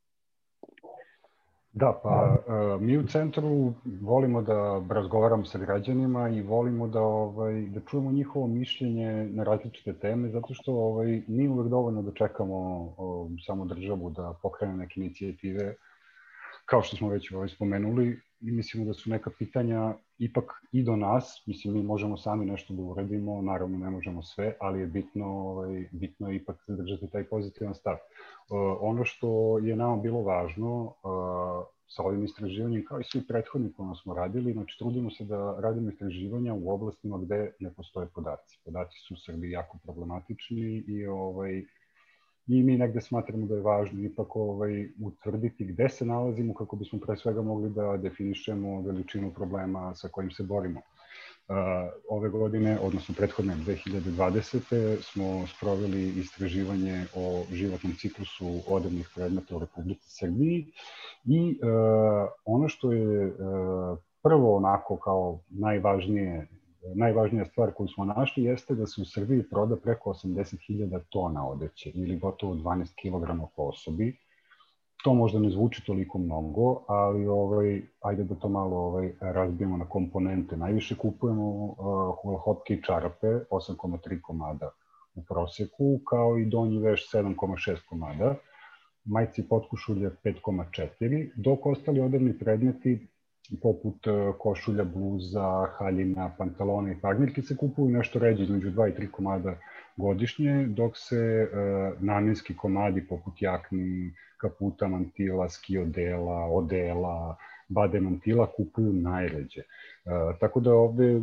[1.73, 7.61] Da, pa e, mi u centru volimo da razgovaramo sa građanima i volimo da ovaj
[7.61, 12.55] da čujemo njihovo mišljenje na različite teme zato što ovaj nije uvek dovoljno da čekamo
[12.97, 15.75] o, samo državu da pokrene neke inicijative
[16.65, 18.19] kao što smo već ovaj spomenuli
[18.51, 22.81] mislimo da su neka pitanja ipak i do nas, mislim mi možemo sami nešto da
[22.81, 27.75] uradimo, naravno ne možemo sve, ali je bitno, ovaj, bitno je ipak zadržati taj pozitivan
[27.75, 27.93] stav.
[27.93, 30.93] Uh, ono što je nama bilo važno uh,
[31.87, 35.89] sa ovim istraživanjem, kao i svi prethodni koje smo radili, znači trudimo se da radimo
[35.89, 38.59] istraživanja u oblastima gde ne postoje podaci.
[38.65, 41.63] Podaci su u Srbiji jako problematični i ovaj,
[42.47, 46.99] i mi negde smatramo da je važno ipak ovaj, utvrditi gde se nalazimo kako bismo
[46.99, 50.81] pre svega mogli da definišemo veličinu problema sa kojim se borimo.
[52.09, 55.01] Ove godine, odnosno prethodne 2020.
[55.01, 60.65] smo sproveli istraživanje o životnom ciklusu odevnih predmeta u Republici Srbiji
[61.25, 61.59] i
[62.45, 63.33] ono što je
[64.21, 66.47] prvo onako kao najvažnije
[66.95, 71.91] najvažnija stvar koju smo našli jeste da se u Srbiji proda preko 80.000 tona odeće
[71.95, 74.17] ili gotovo 12 kg po osobi.
[75.03, 79.85] To možda ne zvuči toliko mnogo, ali ovaj, ajde da to malo ovaj, razbijemo na
[79.85, 80.57] komponente.
[80.57, 81.75] Najviše kupujemo uh,
[82.43, 84.69] hotke i čarape, 8,3 komada
[85.15, 88.35] u proseku, kao i donji veš 7,6 komada,
[89.05, 93.07] majci potkušulje 5,4, dok ostali odevni predmeti
[93.61, 99.01] poput e, košulja, bluza, haljina, pantalona i farmirke se kupuju nešto ređe između 2 i
[99.01, 99.55] 3 komada
[99.97, 101.47] godišnje, dok se e,
[101.99, 107.35] namenski komadi poput jakni, kaputa, mantila, ski odela, odela,
[107.69, 109.61] bade mantila kupuju najređe.
[109.61, 109.65] E,
[110.39, 111.15] tako da ovde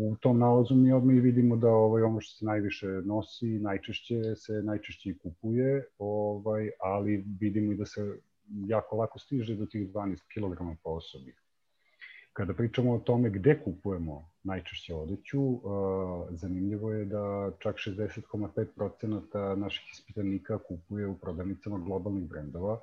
[0.00, 4.36] u tom nalazu mi odmah i vidimo da ovaj, ono što se najviše nosi, najčešće
[4.36, 8.18] se najčešće i kupuje, ovaj, ali vidimo i da se
[8.66, 11.34] jako lako stiže do tih 12 kg po osobi.
[12.38, 15.60] Kada pričamo o tome gde kupujemo najčešće odeću,
[16.30, 22.80] zanimljivo je da čak 60,5% naših ispitanika kupuje u prodavnicama globalnih brendova.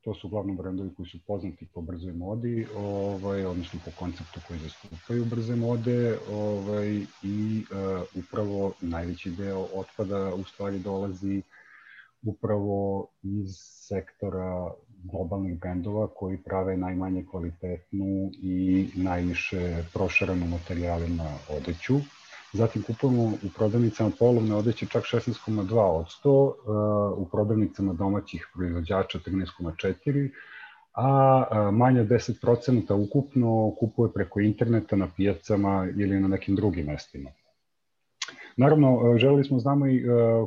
[0.00, 4.60] To su uglavnom brendovi koji su poznati po brzoj modi, ovaj, odnosno po konceptu koji
[4.60, 11.42] zastupaju brze mode ovaj, i uh, upravo najveći deo otpada u stvari dolazi
[12.22, 13.56] upravo iz
[13.88, 14.72] sektora
[15.04, 21.94] globalnih brendova koji prave najmanje kvalitetnu i najviše prošaranu materijalima odeću.
[22.52, 30.30] Zatim kupujemo u prodavnicama polovne odeće čak 16,2%, u prodavnicama domaćih proizvođača 13,4%,
[30.94, 37.30] a manje od 10% ukupno kupuje preko interneta na pijacama ili na nekim drugim mestima.
[38.56, 40.02] Naravno, e, želeli smo znamo i e,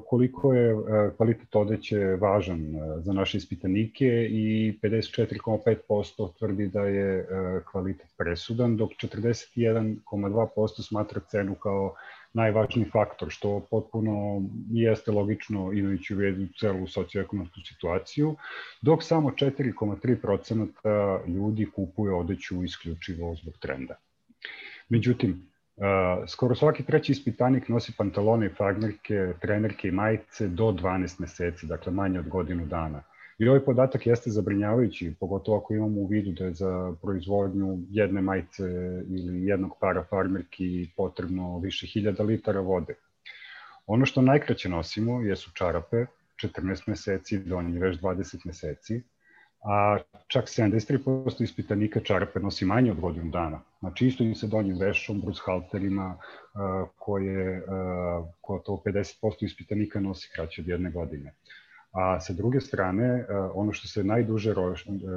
[0.07, 0.75] koliko je e,
[1.17, 7.27] kvalitet odeće važan za naše ispitanike i 54,5% tvrdi da je
[7.71, 11.95] kvalitet presudan, dok 41,2% smatra cenu kao
[12.33, 14.41] najvažniji faktor, što potpuno
[14.71, 18.35] jeste logično imajući u vidu celu socioekonomsku situaciju,
[18.81, 23.95] dok samo 4,3% ljudi kupuje odeću isključivo zbog trenda.
[24.89, 31.21] Međutim, Uh, skoro svaki treći ispitanik nosi pantalone i farmerke, trenerke i majice do 12
[31.21, 33.03] meseci, dakle manje od godinu dana.
[33.37, 38.21] I ovaj podatak jeste zabrinjavajući, pogotovo ako imamo u vidu da je za proizvodnju jedne
[38.21, 38.63] majice
[39.07, 42.95] ili jednog para farmerki potrebno više hiljada litara vode.
[43.87, 46.05] Ono što najkraće nosimo jesu čarape,
[46.43, 49.01] 14 meseci, donji veš 20 meseci,
[49.63, 53.61] a čak 73% ispitanika čarape nosi manje od godinu dana.
[53.79, 56.17] Znači isto im se donjim vešom, brushalterima,
[56.97, 57.63] koje
[58.47, 61.33] gotovo 50% ispitanika nosi kraće od jedne godine.
[61.91, 64.53] A sa druge strane, ono što se najduže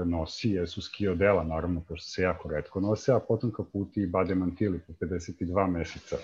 [0.05, 4.35] nosi jesu ski odela, naravno, pošto se jako redko nose, a potom kaputi i bade
[4.35, 6.17] mantili po 52 meseca.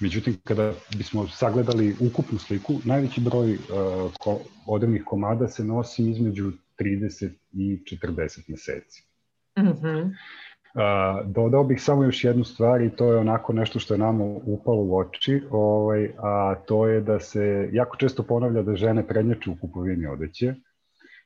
[0.00, 4.36] Međutim, kada bismo sagledali ukupnu sliku, najveći broj uh,
[4.66, 9.02] odevnih komada se nosi između 30 i 40 meseci.
[9.58, 10.14] Mm -hmm.
[10.74, 14.24] Uh, dodao bih samo još jednu stvar i to je onako nešto što je nama
[14.24, 19.50] upalo u oči, ovaj, a to je da se jako često ponavlja da žene prednjače
[19.50, 20.54] u kupovini odeće.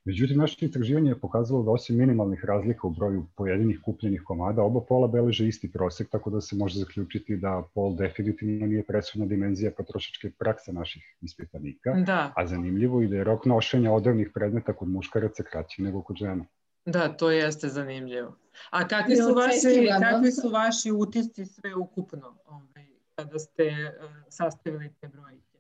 [0.05, 4.81] Međutim, naše istraživanje je pokazalo da osim minimalnih razlika u broju pojedinih kupljenih komada, oba
[4.81, 9.71] pola beleže isti prosek, tako da se može zaključiti da pol definitivno nije presudna dimenzija
[9.71, 12.33] potrošačke prakse naših ispitanika, da.
[12.37, 16.45] a zanimljivo i da je rok nošenja odevnih predmeta kod muškaraca kraći nego kod žena.
[16.87, 18.37] Da, to jeste zanimljivo.
[18.71, 24.90] A kakvi su vaši, kakvi su vaši utisci sve ukupno ovaj, kada ste uh, sastavili
[25.01, 25.54] te brojke?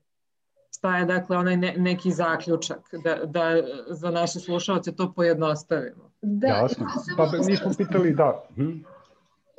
[0.84, 6.10] Šta je dakle onaj ne, neki zaključak da, da za naše slušalce to pojednostavimo.
[6.22, 6.86] Da, Jasno.
[7.16, 8.44] Pa mi smo pitali da.
[8.54, 8.62] Hm?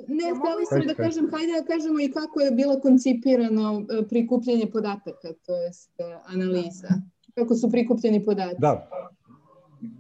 [0.08, 4.66] Ne, htjela sam da kažem, hajde da kažemo i kako je bilo koncipirano e, prikupljanje
[4.74, 6.88] podataka, to jest e, analiza.
[7.36, 8.56] Kako su prikupljeni podaci?
[8.60, 8.90] Da,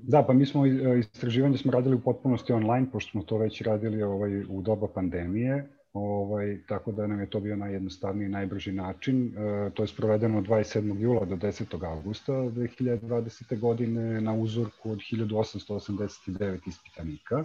[0.03, 3.61] Da, pa mi smo e, istraživanje smo radili u potpunosti online, pošto smo to već
[3.61, 8.71] radili ovaj, u doba pandemije Ovaj, tako da nam je to bio najjednostavniji i najbrži
[8.71, 9.33] način.
[9.37, 10.99] E, to je sprovedeno od 27.
[10.99, 11.85] jula do 10.
[11.85, 13.59] augusta 2020.
[13.59, 17.43] godine na uzorku od 1889 ispitanika.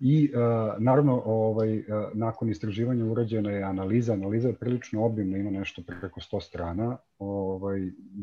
[0.00, 0.38] I e,
[0.78, 1.82] naravno, ovaj, e,
[2.14, 4.12] nakon istraživanja urađena je analiza.
[4.12, 6.96] Analiza je prilično obimna, ima nešto preko 100 strana.
[7.18, 7.80] Ovaj,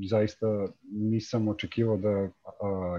[0.10, 2.30] zaista nisam očekivao da a,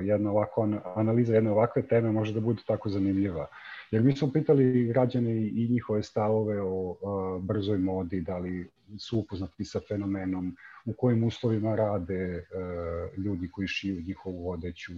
[0.03, 3.47] jedna ovako, analiza jedne ovakve teme može da bude tako zanimljiva.
[3.91, 9.19] Jer mi smo pitali građane i njihove stavove o a, brzoj modi, da li su
[9.19, 14.93] upoznati sa fenomenom, u kojim uslovima rade a, ljudi koji šiju njihovu odeću.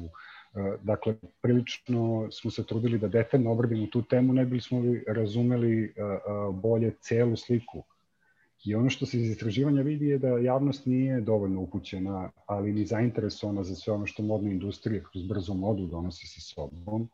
[0.55, 5.94] A, dakle, prilično smo se trudili da detaljno obradimo tu temu, ne bili smo razumeli
[5.98, 7.83] a, a, bolje celu sliku.
[8.64, 12.87] I ono što se iz istraživanja vidi je da javnost nije dovoljno upućena, ali ni
[12.87, 17.09] zainteresovana za sve ono što modna industrija kroz brzu modu donosi sa sobom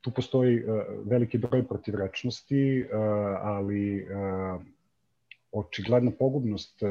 [0.00, 0.62] Tu postoji
[1.04, 2.86] veliki broj protivrečnosti,
[3.42, 4.06] ali
[5.52, 6.82] očigledna pogubnost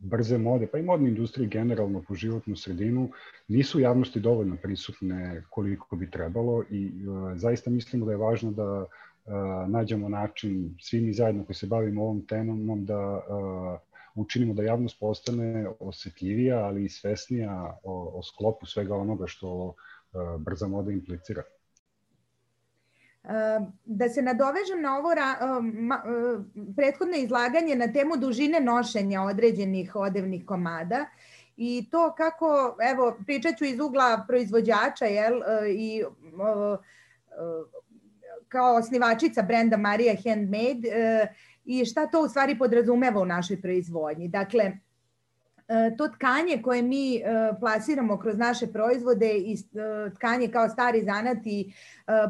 [0.00, 3.10] brze mode, pa i modne industrije generalno po životnu sredinu,
[3.48, 6.92] nisu u javnosti dovoljno prisutne koliko bi trebalo i
[7.34, 8.86] zaista mislimo da je važno da
[9.68, 13.22] nađemo način, svi mi zajedno koji se bavimo ovom temom, da
[14.14, 19.74] učinimo da javnost postane osetljivija, ali i svesnija o, o sklopu svega onoga što
[20.38, 21.42] brza moda implicira.
[23.84, 25.10] Da se nadovežem na ovo
[26.76, 31.06] prethodno izlaganje na temu dužine nošenja određenih odevnih komada
[31.56, 36.04] i to kako, evo, pričat ću iz ugla proizvođača, jel, i
[38.48, 41.26] kao osnivačica brenda Marija Handmade e,
[41.64, 44.28] i šta to u stvari podrazumeva u našoj proizvodnji.
[44.28, 44.72] Dakle,
[45.98, 47.22] to tkanje koje mi
[47.60, 49.56] plasiramo kroz naše proizvode i
[50.14, 51.72] tkanje kao stari zanat i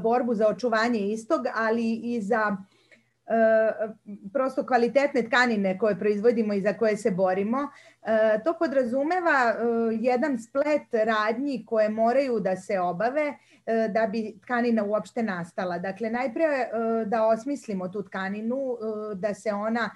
[0.03, 2.57] borbu za očuvanje istog, ali i za
[4.32, 7.68] prosto kvalitetne tkanine koje proizvodimo i za koje se borimo.
[8.45, 9.55] To podrazumeva
[10.01, 13.35] jedan splet radnji koje moraju da se obave
[13.67, 15.79] E, da bi tkanina uopšte nastala.
[15.79, 16.69] Dakle, najpre e,
[17.05, 19.91] da osmislimo tu tkaninu, e, da se ona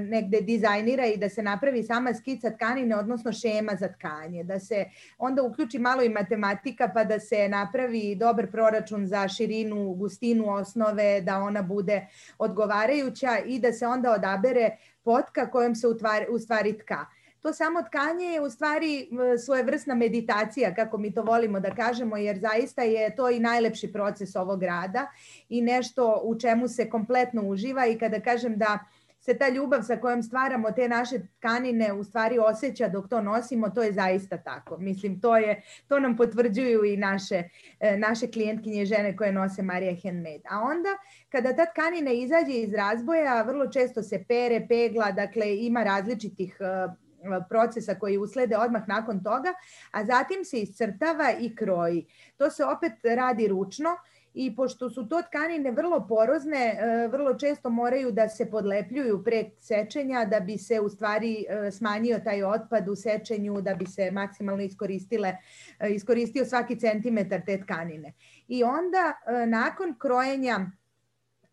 [0.00, 4.44] negde dizajnira i da se napravi sama skica tkanine, odnosno šema za tkanje.
[4.44, 4.84] Da se
[5.18, 11.20] onda uključi malo i matematika pa da se napravi dobar proračun za širinu, gustinu osnove,
[11.20, 12.06] da ona bude
[12.38, 14.70] odgovarajuća i da se onda odabere
[15.02, 15.86] potka kojom se
[16.30, 17.06] u stvari tka
[17.44, 19.08] to samo tkanje je u stvari
[19.44, 24.36] svojevrsna meditacija, kako mi to volimo da kažemo, jer zaista je to i najlepši proces
[24.36, 25.06] ovog rada
[25.48, 28.78] i nešto u čemu se kompletno uživa i kada kažem da
[29.20, 33.70] se ta ljubav sa kojom stvaramo te naše tkanine u stvari osjeća dok to nosimo,
[33.70, 34.78] to je zaista tako.
[34.78, 37.42] Mislim, to, je, to nam potvrđuju i naše,
[37.80, 40.42] e, naše klijentkinje žene koje nose Marija Handmade.
[40.50, 40.88] A onda,
[41.28, 47.03] kada ta tkanina izađe iz razboja, vrlo često se pere, pegla, dakle ima različitih e,
[47.48, 49.54] procesa koji uslede odmah nakon toga,
[49.90, 52.06] a zatim se iscrtava i kroji.
[52.36, 53.96] To se opet radi ručno
[54.34, 59.50] i pošto su to tkanine vrlo porozne, e, vrlo često moraju da se podlepljuju pre
[59.58, 64.10] sečenja da bi se u stvari e, smanjio taj otpad u sečenju, da bi se
[64.10, 65.36] maksimalno iskoristile,
[65.78, 68.12] e, iskoristio svaki centimetar te tkanine.
[68.48, 69.12] I onda
[69.46, 70.70] nakon krojenja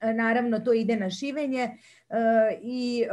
[0.02, 1.78] naravno to ide na šivenje e,
[2.62, 3.08] i e,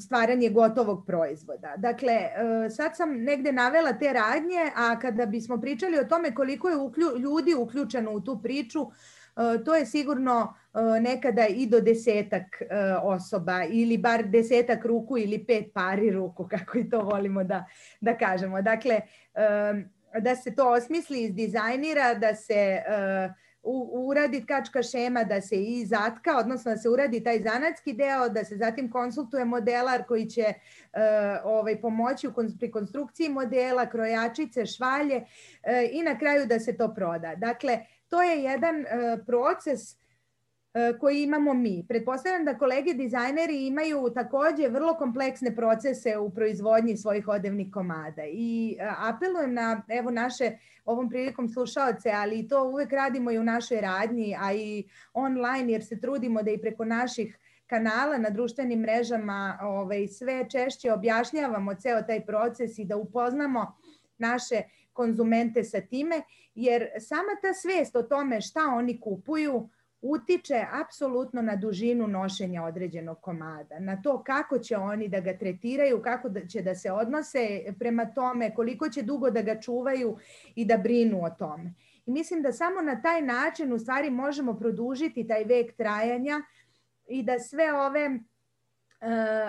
[0.00, 1.74] stvaranje gotovog proizvoda.
[1.76, 6.68] Dakle, e, sad sam negde navela te radnje, a kada bismo pričali o tome koliko
[6.68, 6.76] je
[7.18, 8.86] ljudi uključeno u tu priču,
[9.64, 10.54] to je sigurno
[11.00, 12.62] nekada i do desetak
[13.02, 17.64] osoba ili bar desetak ruku ili pet pari ruku, kako i to volimo da,
[18.00, 18.62] da kažemo.
[18.62, 19.00] Dakle,
[20.20, 26.36] da se to osmisli, izdizajnira, da se uh, uradi tkačka šema da se i zatka,
[26.38, 31.00] odnosno da se uradi taj zanatski deo, da se zatim konsultuje modelar koji će uh,
[31.44, 35.24] ovaj, pomoći u pri konstrukciji modela, krojačice, švalje uh,
[35.92, 37.34] i na kraju da se to proda.
[37.36, 38.86] Dakle, to je jedan uh,
[39.26, 40.00] proces
[40.74, 41.84] E, koji imamo mi.
[41.88, 48.76] Pretpostavljam da kolege dizajneri imaju takođe vrlo kompleksne procese u proizvodnji svojih odevnih komada i
[48.80, 50.50] e, apelujem na evo naše
[50.90, 55.84] ovom prilikom slušaoce, ali to uvek radimo i u našoj radnji, a i online jer
[55.84, 62.02] se trudimo da i preko naših kanala na društvenim mrežama ovaj, sve češće objašnjavamo ceo
[62.02, 63.76] taj proces i da upoznamo
[64.18, 64.62] naše
[64.92, 66.22] konzumente sa time,
[66.54, 69.68] jer sama ta svest o tome šta oni kupuju,
[70.02, 76.02] utiče apsolutno na dužinu nošenja određenog komada, na to kako će oni da ga tretiraju,
[76.02, 80.16] kako da će da se odnose prema tome, koliko će dugo da ga čuvaju
[80.54, 81.74] i da brinu o tome.
[82.06, 86.42] I mislim da samo na taj način u stvari možemo produžiti taj vek trajanja
[87.08, 88.18] i da sve ove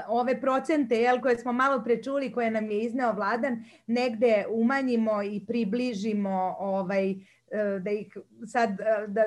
[0.07, 5.45] ove procente jel, koje smo malo prečuli, koje nam je izneo vladan, negde umanjimo i
[5.47, 7.15] približimo ovaj,
[7.51, 9.23] E, da ih sad e, da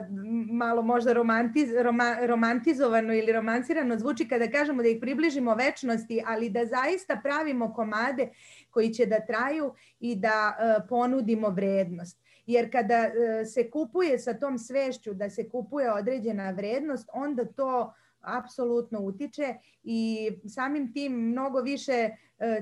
[0.52, 6.50] malo možda romantiz, roma, romantizovano ili romancirano zvuči kada kažemo da ih približimo večnosti, ali
[6.50, 8.28] da zaista pravimo komade
[8.70, 10.56] koji će da traju i da
[10.88, 12.20] ponudimo vrednost.
[12.46, 13.10] Jer kada
[13.54, 17.94] se kupuje sa tom svešću da se kupuje određena vrednost, onda to
[18.24, 22.10] apsolutno utiče i samim tim mnogo više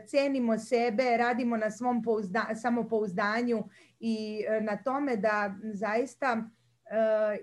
[0.07, 3.65] cenimo sebe, radimo na svom pouzda, samopouzdanju
[4.01, 6.45] i e, na tome da zaista
[6.87, 7.39] e,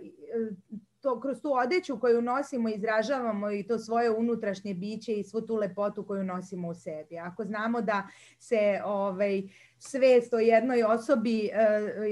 [1.02, 5.56] to kroz tu odeću koju nosimo izražavamo i to svoje unutrašnje biće i svu tu
[5.56, 7.18] lepotu koju nosimo u sebi.
[7.18, 8.08] Ako znamo da
[8.40, 9.44] se ovaj
[9.78, 11.52] svest o jednoj osobi e,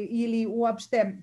[0.10, 1.18] ili uopšte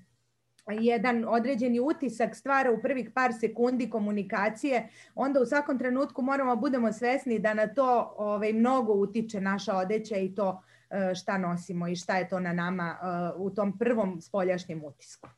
[0.71, 6.93] jedan određeni utisak stvara u prvih par sekundi komunikacije, onda u svakom trenutku moramo budemo
[6.93, 11.95] svesni da na to ovaj, mnogo utiče naša odeća i to E, šta nosimo i
[11.95, 13.05] šta je to na nama e,
[13.37, 15.29] u tom prvom spoljašnjem utisku.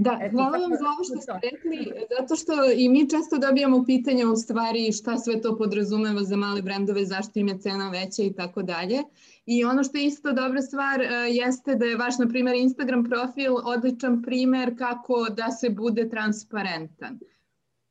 [0.00, 4.26] Da, hvala vam za ovo što ste rekli, zato što i mi često dobijamo pitanja
[4.28, 8.32] u stvari šta sve to podrazumeva za male brendove, zašto im je cena veća i
[8.32, 9.02] tako dalje.
[9.46, 13.04] I ono što je isto dobra stvar e, jeste da je vaš, na primjer, Instagram
[13.04, 17.18] profil odličan primer kako da se bude transparentan.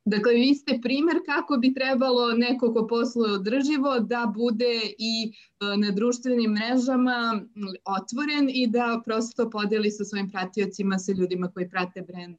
[0.09, 5.77] Dakle, vi ste primer kako bi trebalo neko ko posluje održivo da bude i e,
[5.77, 7.41] na društvenim mrežama
[7.85, 12.37] otvoren i da prosto podeli sa svojim pratiocima, sa ljudima koji prate brend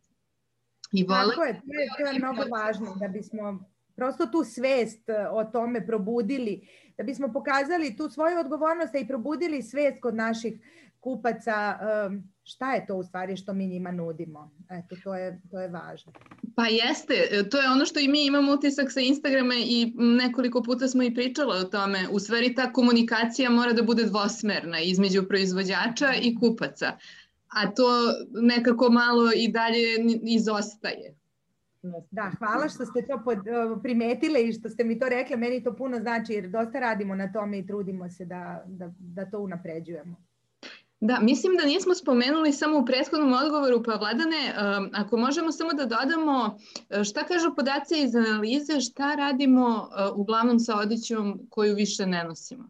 [0.93, 1.35] I vole...
[1.35, 3.65] Tako je, to je, to je mnogo važno da bismo
[3.97, 6.61] prosto tu svest e, o tome probudili,
[6.99, 10.55] da bismo pokazali tu svoju odgovornost i probudili svest kod naših
[11.01, 11.79] kupaca
[12.51, 14.51] šta je to u stvari što mi njima nudimo.
[14.71, 16.13] Eto, to je, to je važno.
[16.57, 20.63] Pa jeste, e, to je ono što i mi imamo utisak sa Instagrama i nekoliko
[20.63, 22.09] puta smo i pričala o tome.
[22.13, 26.93] U stvari ta komunikacija mora da bude dvosmerna između proizvođača i kupaca.
[27.49, 27.89] A to
[28.43, 29.87] nekako malo i dalje
[30.23, 31.15] izostaje.
[32.11, 33.39] Da, hvala što ste to pod,
[33.83, 35.37] primetile i što ste mi to rekle.
[35.37, 39.31] Meni to puno znači jer dosta radimo na tome i trudimo se da, da, da
[39.31, 40.30] to unapređujemo.
[41.01, 45.73] Da, mislim da nismo spomenuli samo u prethodnom odgovoru, pa Vladane, um, ako možemo samo
[45.73, 51.75] da dodamo uh, šta kažu podaci iz analize, šta radimo uh, uglavnom sa odećom koju
[51.75, 52.65] više ne nosimo?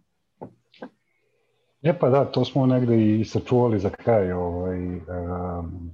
[1.83, 4.33] E pa da, to smo negde i sačuvali za kraj.
[4.33, 5.91] Ovaj, um,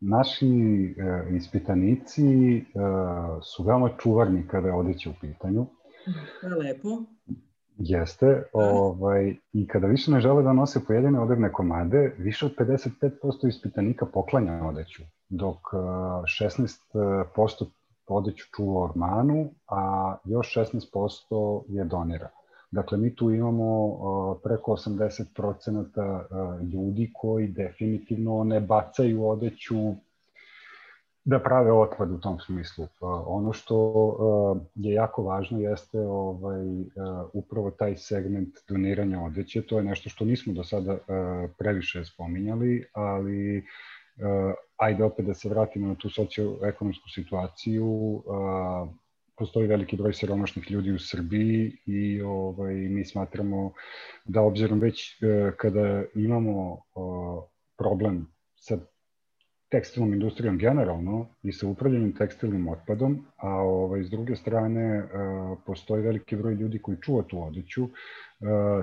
[0.00, 5.66] naši uh, ispitanici uh, su veoma čuvarni kada je odeća u pitanju.
[6.42, 7.02] Lepo.
[7.78, 13.48] Jeste, ovaj, i kada više ne žele da nose pojedine odevne komade, više od 55%
[13.48, 15.56] ispitanika poklanja odeću, dok
[16.40, 17.66] 16%
[18.06, 22.28] odeću čuva ormanu, a još 16% je donira.
[22.70, 29.94] Dakle, mi tu imamo preko 80% ljudi koji definitivno ne bacaju odeću
[31.26, 32.86] da prave otpad u tom smislu.
[33.00, 36.86] Pa, ono što uh, je jako važno jeste ovaj, uh,
[37.32, 39.62] upravo taj segment doniranja odeće.
[39.62, 41.00] To je nešto što nismo do sada uh,
[41.58, 43.64] previše spominjali, ali
[44.76, 48.22] ajde opet da se vratimo na tu socioekonomsku situaciju.
[49.36, 53.72] Postoji veliki broj siromašnih ljudi u Srbiji i ovaj, mi smatramo
[54.24, 55.20] da obzirom već
[55.56, 56.78] kada imamo
[57.78, 58.78] problem sa
[59.68, 66.02] tekstilnom industrijom generalno i sa upravljanjem tekstilnim otpadom, a ovaj, s druge strane uh, postoji
[66.02, 67.84] veliki broj ljudi koji čuva tu odeću.
[67.84, 67.90] Uh,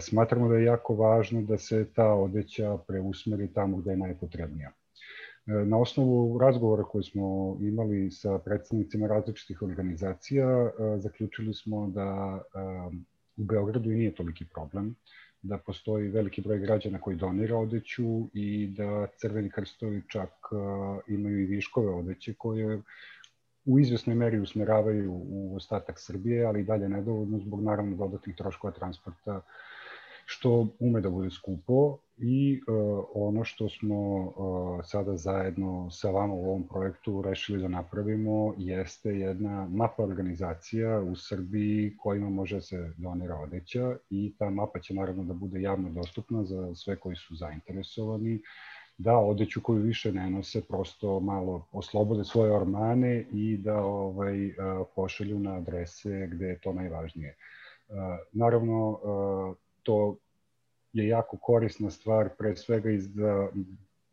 [0.01, 4.71] smatramo da je jako važno da se ta odeća preusmeri tamo gde je najpotrebnija.
[4.71, 12.41] Uh, na osnovu razgovora koje smo imali sa predstavnicima različitih organizacija, zaključili smo da
[13.37, 14.95] u Beogradu i nije toliki problem
[15.43, 20.29] da postoji veliki broj građana koji donira odeću i da Crveni krstovi čak
[21.07, 22.81] imaju i viškove odeće koje
[23.65, 28.73] u izvesnoj meri usmeravaju u ostatak Srbije, ali i dalje nedovoljno zbog naravno dodatnih troškova
[28.73, 29.41] transporta
[30.25, 36.33] što ume da bude skupo i uh, ono što smo uh, sada zajedno sa vama
[36.33, 42.93] u ovom projektu rešili da napravimo jeste jedna mapa organizacija u Srbiji kojima može se
[42.97, 47.35] donira odeća i ta mapa će naravno da bude javno dostupna za sve koji su
[47.35, 48.41] zainteresovani
[48.97, 54.53] da odeću koju više ne nose prosto malo oslobode svoje ormane i da ovaj uh,
[54.95, 57.35] pošalju na adrese gde je to najvažnije.
[58.31, 58.99] Naravno,
[59.83, 60.17] to
[60.93, 63.49] je jako korisna stvar, pre svega iz da,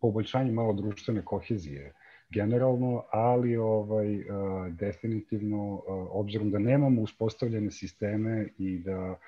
[0.00, 1.94] poboljšanje malo društvene kohezije
[2.30, 4.24] generalno, ali ovaj
[4.70, 9.18] definitivno obzirom da nemamo uspostavljene sisteme i da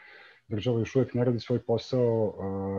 [0.49, 2.35] država još uvek ne radi svoj posao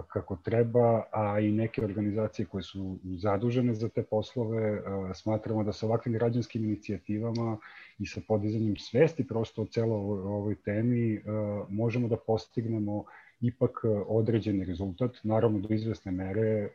[0.08, 4.82] kako treba, a i neke organizacije koje su zadužene za te poslove,
[5.14, 7.58] smatramo da sa ovakvim građanskim inicijativama
[8.00, 9.96] i sa podizanjem svesti prosto o celo
[10.38, 11.22] ovoj temi
[11.70, 13.04] možemo da postignemo
[13.44, 16.70] ipak e, određeni rezultat, naravno do izvesne mere, e,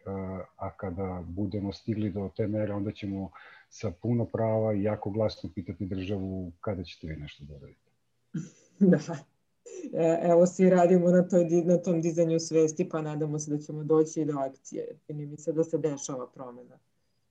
[0.57, 3.31] a kada budemo stigli do te mere, onda ćemo
[3.71, 7.91] sa puno prava i jako glasno pitati državu kada ćete vi nešto da uradite.
[8.81, 8.99] Da.
[9.93, 13.85] E, evo svi radimo na, toj, na tom dizanju svesti, pa nadamo se da ćemo
[13.85, 14.99] doći i do akcije.
[15.07, 16.79] Čini mi se da se dešava promena.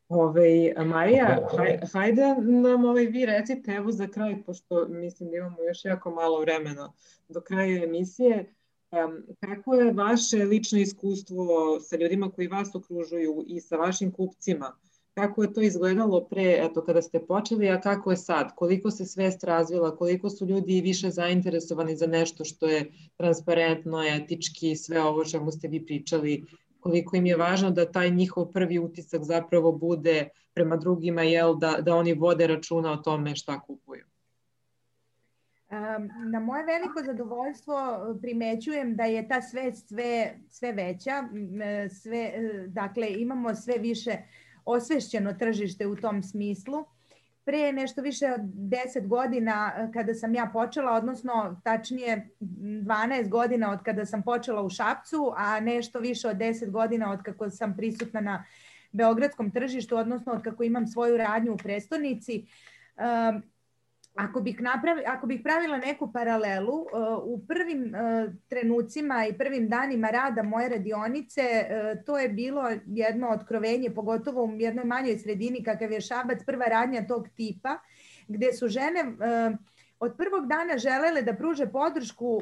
[0.10, 5.64] Ove, Marija, haj, hajde nam ovaj, vi recite, evo za kraj, pošto mislim da imamo
[5.64, 6.94] još jako malo vremena
[7.30, 8.54] do kraja emisije,
[9.40, 14.76] kako je vaše lično iskustvo sa ljudima koji vas okružuju i sa vašim kupcima?
[15.14, 18.56] Kako je to izgledalo pre, eto, kada ste počeli, a kako je sad?
[18.56, 24.76] Koliko se svest razvila, koliko su ljudi više zainteresovani za nešto što je transparentno, etički,
[24.76, 26.44] sve ovo čemu ste vi pričali,
[26.80, 31.78] koliko im je važno da taj njihov prvi utisak zapravo bude prema drugima, jel, da,
[31.82, 34.06] da oni vode računa o tome šta kupuju?
[36.32, 41.24] Na moje veliko zadovoljstvo e, primećujem da je ta svest sve, sve veća,
[41.64, 44.18] e, sve, e, dakle imamo sve više
[44.66, 46.86] osvešćeno tržište u tom smislu.
[47.44, 53.84] Pre nešto više od 10 godina kada sam ja počela, odnosno tačnije 12 godina od
[53.84, 58.22] kada sam počela u Šapcu, a nešto više od 10 godina od kako sam prisutna
[58.22, 58.46] na
[58.92, 62.46] beogradskom tržištu, odnosno od kako imam svoju radnju u prestonici.
[64.18, 66.88] Ako bih, napravi, ako bih pravila neku paralelu, uh,
[67.24, 73.30] u prvim uh, trenucima i prvim danima rada moje radionice, uh, to je bilo jedno
[73.30, 77.78] otkrovenje, pogotovo u jednoj manjoj sredini kakav je Šabac, prva radnja tog tipa,
[78.28, 79.04] gde su žene
[80.00, 82.42] od prvog dana želele da pruže podršku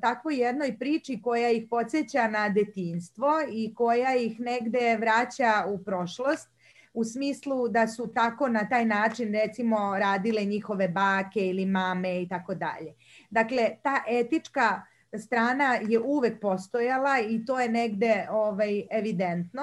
[0.00, 6.53] takvoj jednoj priči koja ih podsjeća na detinstvo i koja ih negde vraća u prošlost
[6.94, 12.28] u smislu da su tako na taj način recimo radile njihove bake ili mame i
[12.28, 12.94] tako dalje.
[13.30, 14.82] Dakle, ta etička
[15.18, 19.62] strana je uvek postojala i to je negde ovaj, evidentno.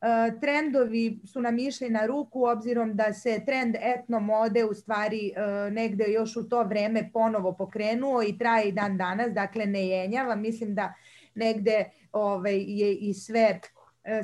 [0.00, 5.32] E, trendovi su nam išli na ruku obzirom da se trend etno mode u stvari
[5.36, 9.86] e, negde još u to vreme ponovo pokrenuo i traje i dan danas, dakle ne
[9.86, 10.36] jenjava.
[10.36, 10.94] Mislim da
[11.34, 13.60] negde ovaj, je i sve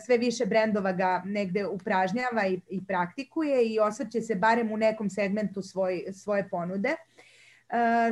[0.05, 5.11] sve više brendova ga negde upražnjava i, i praktikuje i osvrće se barem u nekom
[5.11, 6.97] segmentu svoj, svoje ponude e,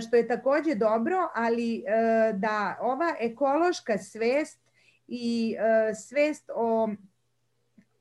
[0.01, 1.83] što je takođe dobro, ali e,
[2.33, 4.59] da ova ekološka svest
[5.09, 5.57] i
[5.95, 6.89] svest o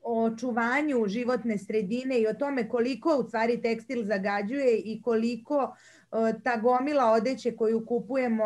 [0.02, 5.76] o očuvanju životne sredine i o tome koliko u stvari tekstil zagađuje i koliko
[6.44, 8.44] ta gomila odeće koju kupujemo,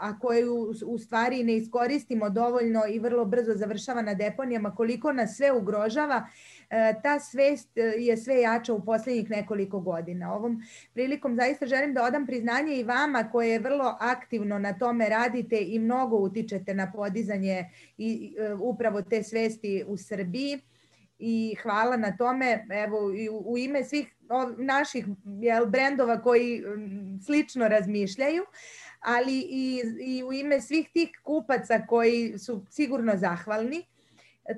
[0.00, 5.36] a koju u stvari ne iskoristimo dovoljno i vrlo brzo završava na deponijama, koliko nas
[5.36, 6.26] sve ugrožava,
[6.70, 10.34] e, ta svest je sve jača u poslednjih nekoliko godina.
[10.34, 10.62] Ovom
[10.94, 15.78] prilikom zaista želim da odam priznanje i vama koje vrlo aktivno na tome radite i
[15.78, 20.60] mnogo utičete na podizanje i e, upravo te svesti u Srbiji
[21.18, 22.66] i hvala na tome.
[22.70, 22.98] Evo,
[23.44, 24.14] u ime svih
[24.58, 25.06] naših
[25.40, 26.62] jel, brendova koji
[27.26, 28.42] slično razmišljaju,
[29.00, 33.86] ali i, i u ime svih tih kupaca koji su sigurno zahvalni.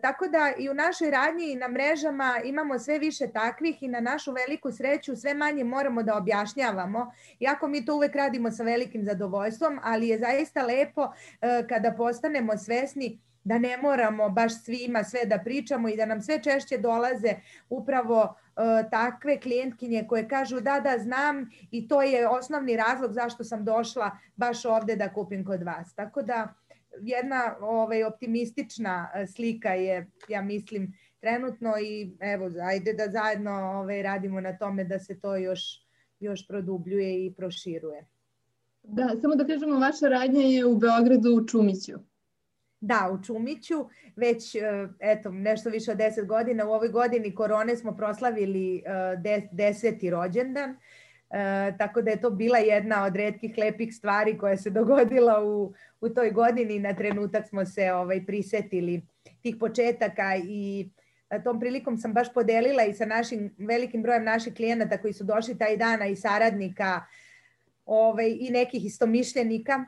[0.03, 4.01] Tako da i u našoj radnji i na mrežama imamo sve više takvih i na
[4.01, 9.05] našu veliku sreću sve manje moramo da objašnjavamo, iako mi to uvek radimo sa velikim
[9.05, 11.03] zadovoljstvom, ali je zaista lepo
[11.41, 13.19] e, kada postanemo svesni
[13.51, 17.35] da ne moramo baš svima sve da pričamo i da nam sve češće dolaze
[17.71, 23.45] upravo uh, takve klijentkinje koje kažu da, da, znam i to je osnovni razlog zašto
[23.45, 25.95] sam došla baš ovde da kupim kod vas.
[25.95, 26.55] Tako da
[27.01, 34.03] jedna ovaj, optimistična e, slika je, ja mislim, trenutno i evo, ajde da zajedno ovaj,
[34.03, 35.61] radimo na tome da se to još,
[36.21, 38.07] još produbljuje i proširuje.
[38.83, 42.10] Da, samo da kažemo, vaša radnja je u Beogradu u Čumiću.
[42.81, 44.61] Da, u Čumiću, već e,
[45.01, 46.67] eto, nešto više od 10 godina.
[46.67, 48.83] U ovoj godini korone smo proslavili e,
[49.53, 50.77] deseti rođendan, e,
[51.79, 56.09] tako da je to bila jedna od redkih lepih stvari koja se dogodila u, u
[56.09, 56.79] toj godini.
[56.79, 59.03] Na trenutak smo se ovaj, prisetili
[59.43, 60.91] tih početaka i
[61.45, 65.59] tom prilikom sam baš podelila i sa našim velikim brojem naših klijenata koji su došli
[65.59, 67.05] taj dana i saradnika
[67.87, 69.85] ovaj, i nekih istomišljenika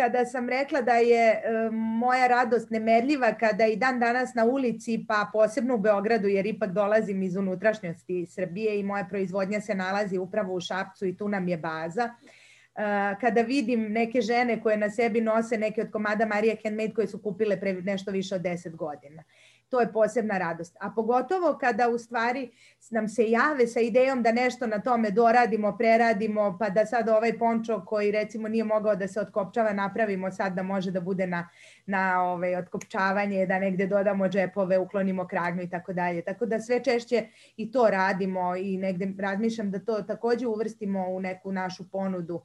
[0.00, 1.40] kada sam rekla da je e,
[1.72, 6.72] moja radost nemerljiva kada i dan danas na ulici, pa posebno u Beogradu, jer ipak
[6.72, 11.48] dolazim iz unutrašnjosti Srbije i moja proizvodnja se nalazi upravo u Šapcu i tu nam
[11.48, 12.02] je baza.
[12.04, 12.82] E,
[13.20, 17.22] kada vidim neke žene koje na sebi nose neke od komada Marija Handmade koje su
[17.22, 19.22] kupile pre nešto više od 10 godina
[19.70, 20.76] to je posebna radost.
[20.80, 22.50] A pogotovo kada u stvari
[22.90, 27.38] nam se jave sa idejom da nešto na tome doradimo, preradimo, pa da sad ovaj
[27.38, 31.48] pončo koji recimo nije mogao da se otkopčava napravimo sad da može da bude na,
[31.86, 36.22] na ovaj, otkopčavanje, da negde dodamo džepove, uklonimo kragnu i tako dalje.
[36.22, 41.20] Tako da sve češće i to radimo i negde razmišljam da to takođe uvrstimo u
[41.20, 42.42] neku našu ponudu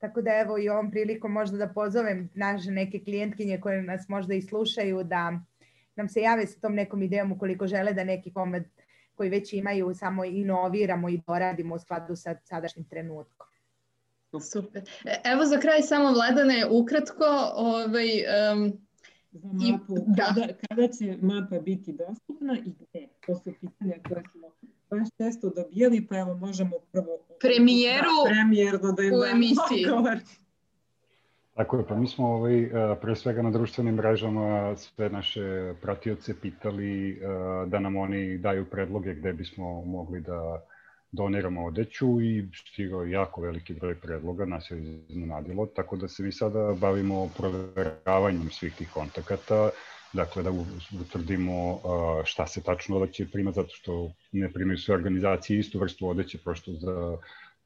[0.00, 4.34] Tako da evo i ovom prilikom možda da pozovem naše neke klijentkinje koje nas možda
[4.34, 5.40] i slušaju da
[6.00, 8.64] nam se jave sa tom nekom idejom ukoliko žele da neki komad
[9.14, 13.46] koji već imaju samo inoviramo i doradimo u skladu sa sadašnjim trenutkom.
[14.52, 14.82] Super.
[15.04, 17.24] E, evo za kraj samo Vladane, ukratko,
[17.54, 18.08] ovaj,
[18.52, 18.72] um,
[19.32, 20.24] za mapu, i, da.
[20.26, 23.08] kada, kada će mapa biti dostupna i gde?
[23.26, 24.48] To su pitanja koje smo
[24.90, 27.18] baš često dobijali, pa evo možemo prvo...
[27.40, 29.86] Premijeru da, premijerno da im u emisiji.
[29.86, 30.18] Odgovor.
[31.60, 36.40] Tako je, pa mi smo ovaj, e, pre svega na društvenim mrežama sve naše pratioce
[36.40, 37.16] pitali e,
[37.66, 40.62] da nam oni daju predloge gde bismo mogli da
[41.12, 46.32] doniramo odeću i stigao jako veliki broj predloga, nas je iznenadilo, tako da se mi
[46.32, 49.70] sada bavimo proveravanjem svih tih kontakata
[50.12, 50.50] dakle da
[51.00, 51.80] utvrdimo
[52.24, 56.72] šta se tačno odeće prima, zato što ne primaju sve organizacije istu vrstu odeće, prosto
[56.72, 57.16] za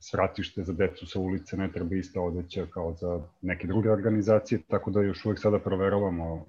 [0.05, 4.91] svratište za decu sa ulice ne treba ista odeća kao za neke druge organizacije, tako
[4.91, 6.45] da još uvek sada proverovamo uh,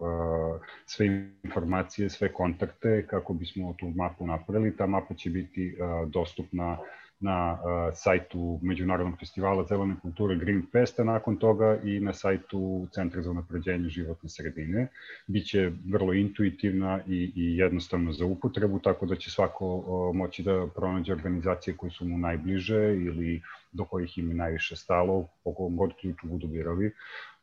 [0.86, 1.06] sve
[1.43, 4.76] informacije, sve kontakte kako bismo tu mapu napravili.
[4.78, 6.78] Ta mapa će biti uh, dostupna
[7.20, 7.57] na
[7.93, 13.89] sajtu Međunarodnog festivala zelene kulture Green Festa nakon toga i na sajtu Centra za unapređenje
[13.89, 14.88] životne sredine.
[15.28, 21.13] Biće vrlo intuitivna i, i jednostavna za upotrebu, tako da će svako moći da pronađe
[21.13, 23.41] organizacije koje su mu najbliže ili
[23.72, 26.91] do kojih im je najviše stalo, po kom god ključu budu birovi,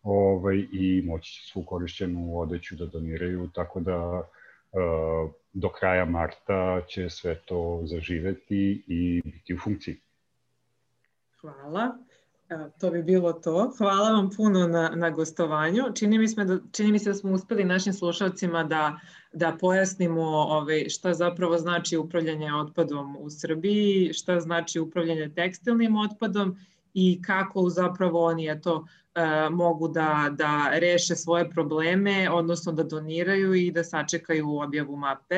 [0.02, 4.22] ovaj, i moći će svu korišćenu odeću da doniraju, tako da
[5.52, 10.00] do kraja marta će sve to zaživeti i biti u funkciji.
[11.40, 11.98] Hvala.
[12.80, 13.72] To bi bilo to.
[13.78, 15.82] Hvala vam puno na, na gostovanju.
[15.94, 19.00] Čini mi, sme da, čini mi se da smo uspeli našim slušalcima da,
[19.32, 26.56] da pojasnimo ovaj, šta zapravo znači upravljanje otpadom u Srbiji, šta znači upravljanje tekstilnim otpadom
[26.94, 33.54] i kako zapravo oni eto, e, mogu da, da reše svoje probleme, odnosno da doniraju
[33.54, 35.36] i da sačekaju objavu mape.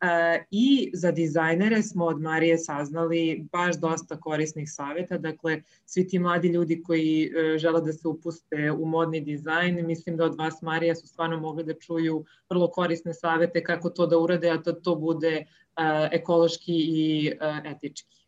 [0.00, 6.18] E, I za dizajnere smo od Marije saznali baš dosta korisnih saveta, dakle svi ti
[6.18, 10.62] mladi ljudi koji e, žele da se upuste u modni dizajn, mislim da od vas
[10.62, 14.80] Marija su stvarno mogli da čuju vrlo korisne savete kako to da urade, a da
[14.80, 15.44] to bude
[16.12, 17.32] ekološki i
[17.64, 18.27] etički.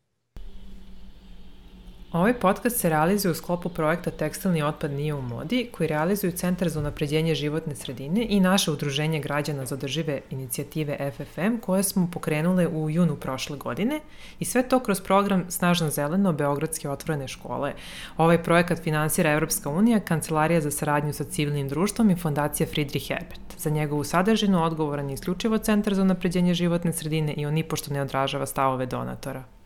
[2.13, 6.69] Ovaj podcast se realizuje u sklopu projekta Tekstilni otpad nije u modi, koji realizuju Centar
[6.69, 12.69] za unapređenje životne sredine i naše udruženje građana za održive inicijative FFM, koje smo pokrenule
[12.69, 14.01] u junu prošle godine
[14.39, 17.73] i sve to kroz program Snažno zeleno Beogradske otvorene škole.
[18.17, 23.59] Ovaj projekat finansira Evropska unija, Kancelarija za saradnju sa civilnim društvom i Fondacija Friedrich Herbert.
[23.59, 28.03] Za njegovu sadržinu odgovoran je isključivo Centar za unapređenje životne sredine i on nipošto ne
[28.03, 29.60] odražava stavove donatora.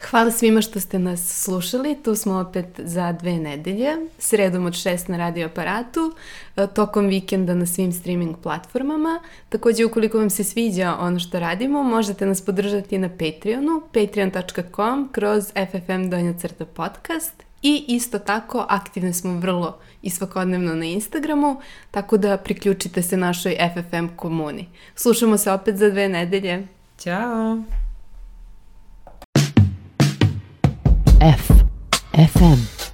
[0.00, 1.96] Hvala svima što ste nas slušali.
[2.02, 6.14] Tu smo opet za dve nedelje, sredom od 6 na radio aparatu,
[6.56, 9.20] e, tokom vikenda na svim streaming platformama.
[9.48, 15.44] Takođe, ukoliko vam se sviđa ono što radimo, možete nas podržati na Patreonu, patreon.com kroz
[15.70, 22.16] FFM donja crta podcast i isto tako aktivne smo vrlo i svakodnevno na Instagramu, tako
[22.16, 24.68] da priključite se našoj FFM komuni.
[24.94, 26.66] Slušamo se opet za dve nedelje.
[26.98, 27.87] Ćao!
[31.20, 31.52] F.
[32.12, 32.86] FM.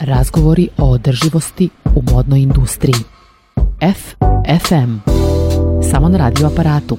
[0.00, 3.04] Razgovori o održivosti u modnoj industriji.
[3.80, 4.14] F.
[4.60, 5.10] FM.
[5.90, 6.98] Samo na radio aparatu.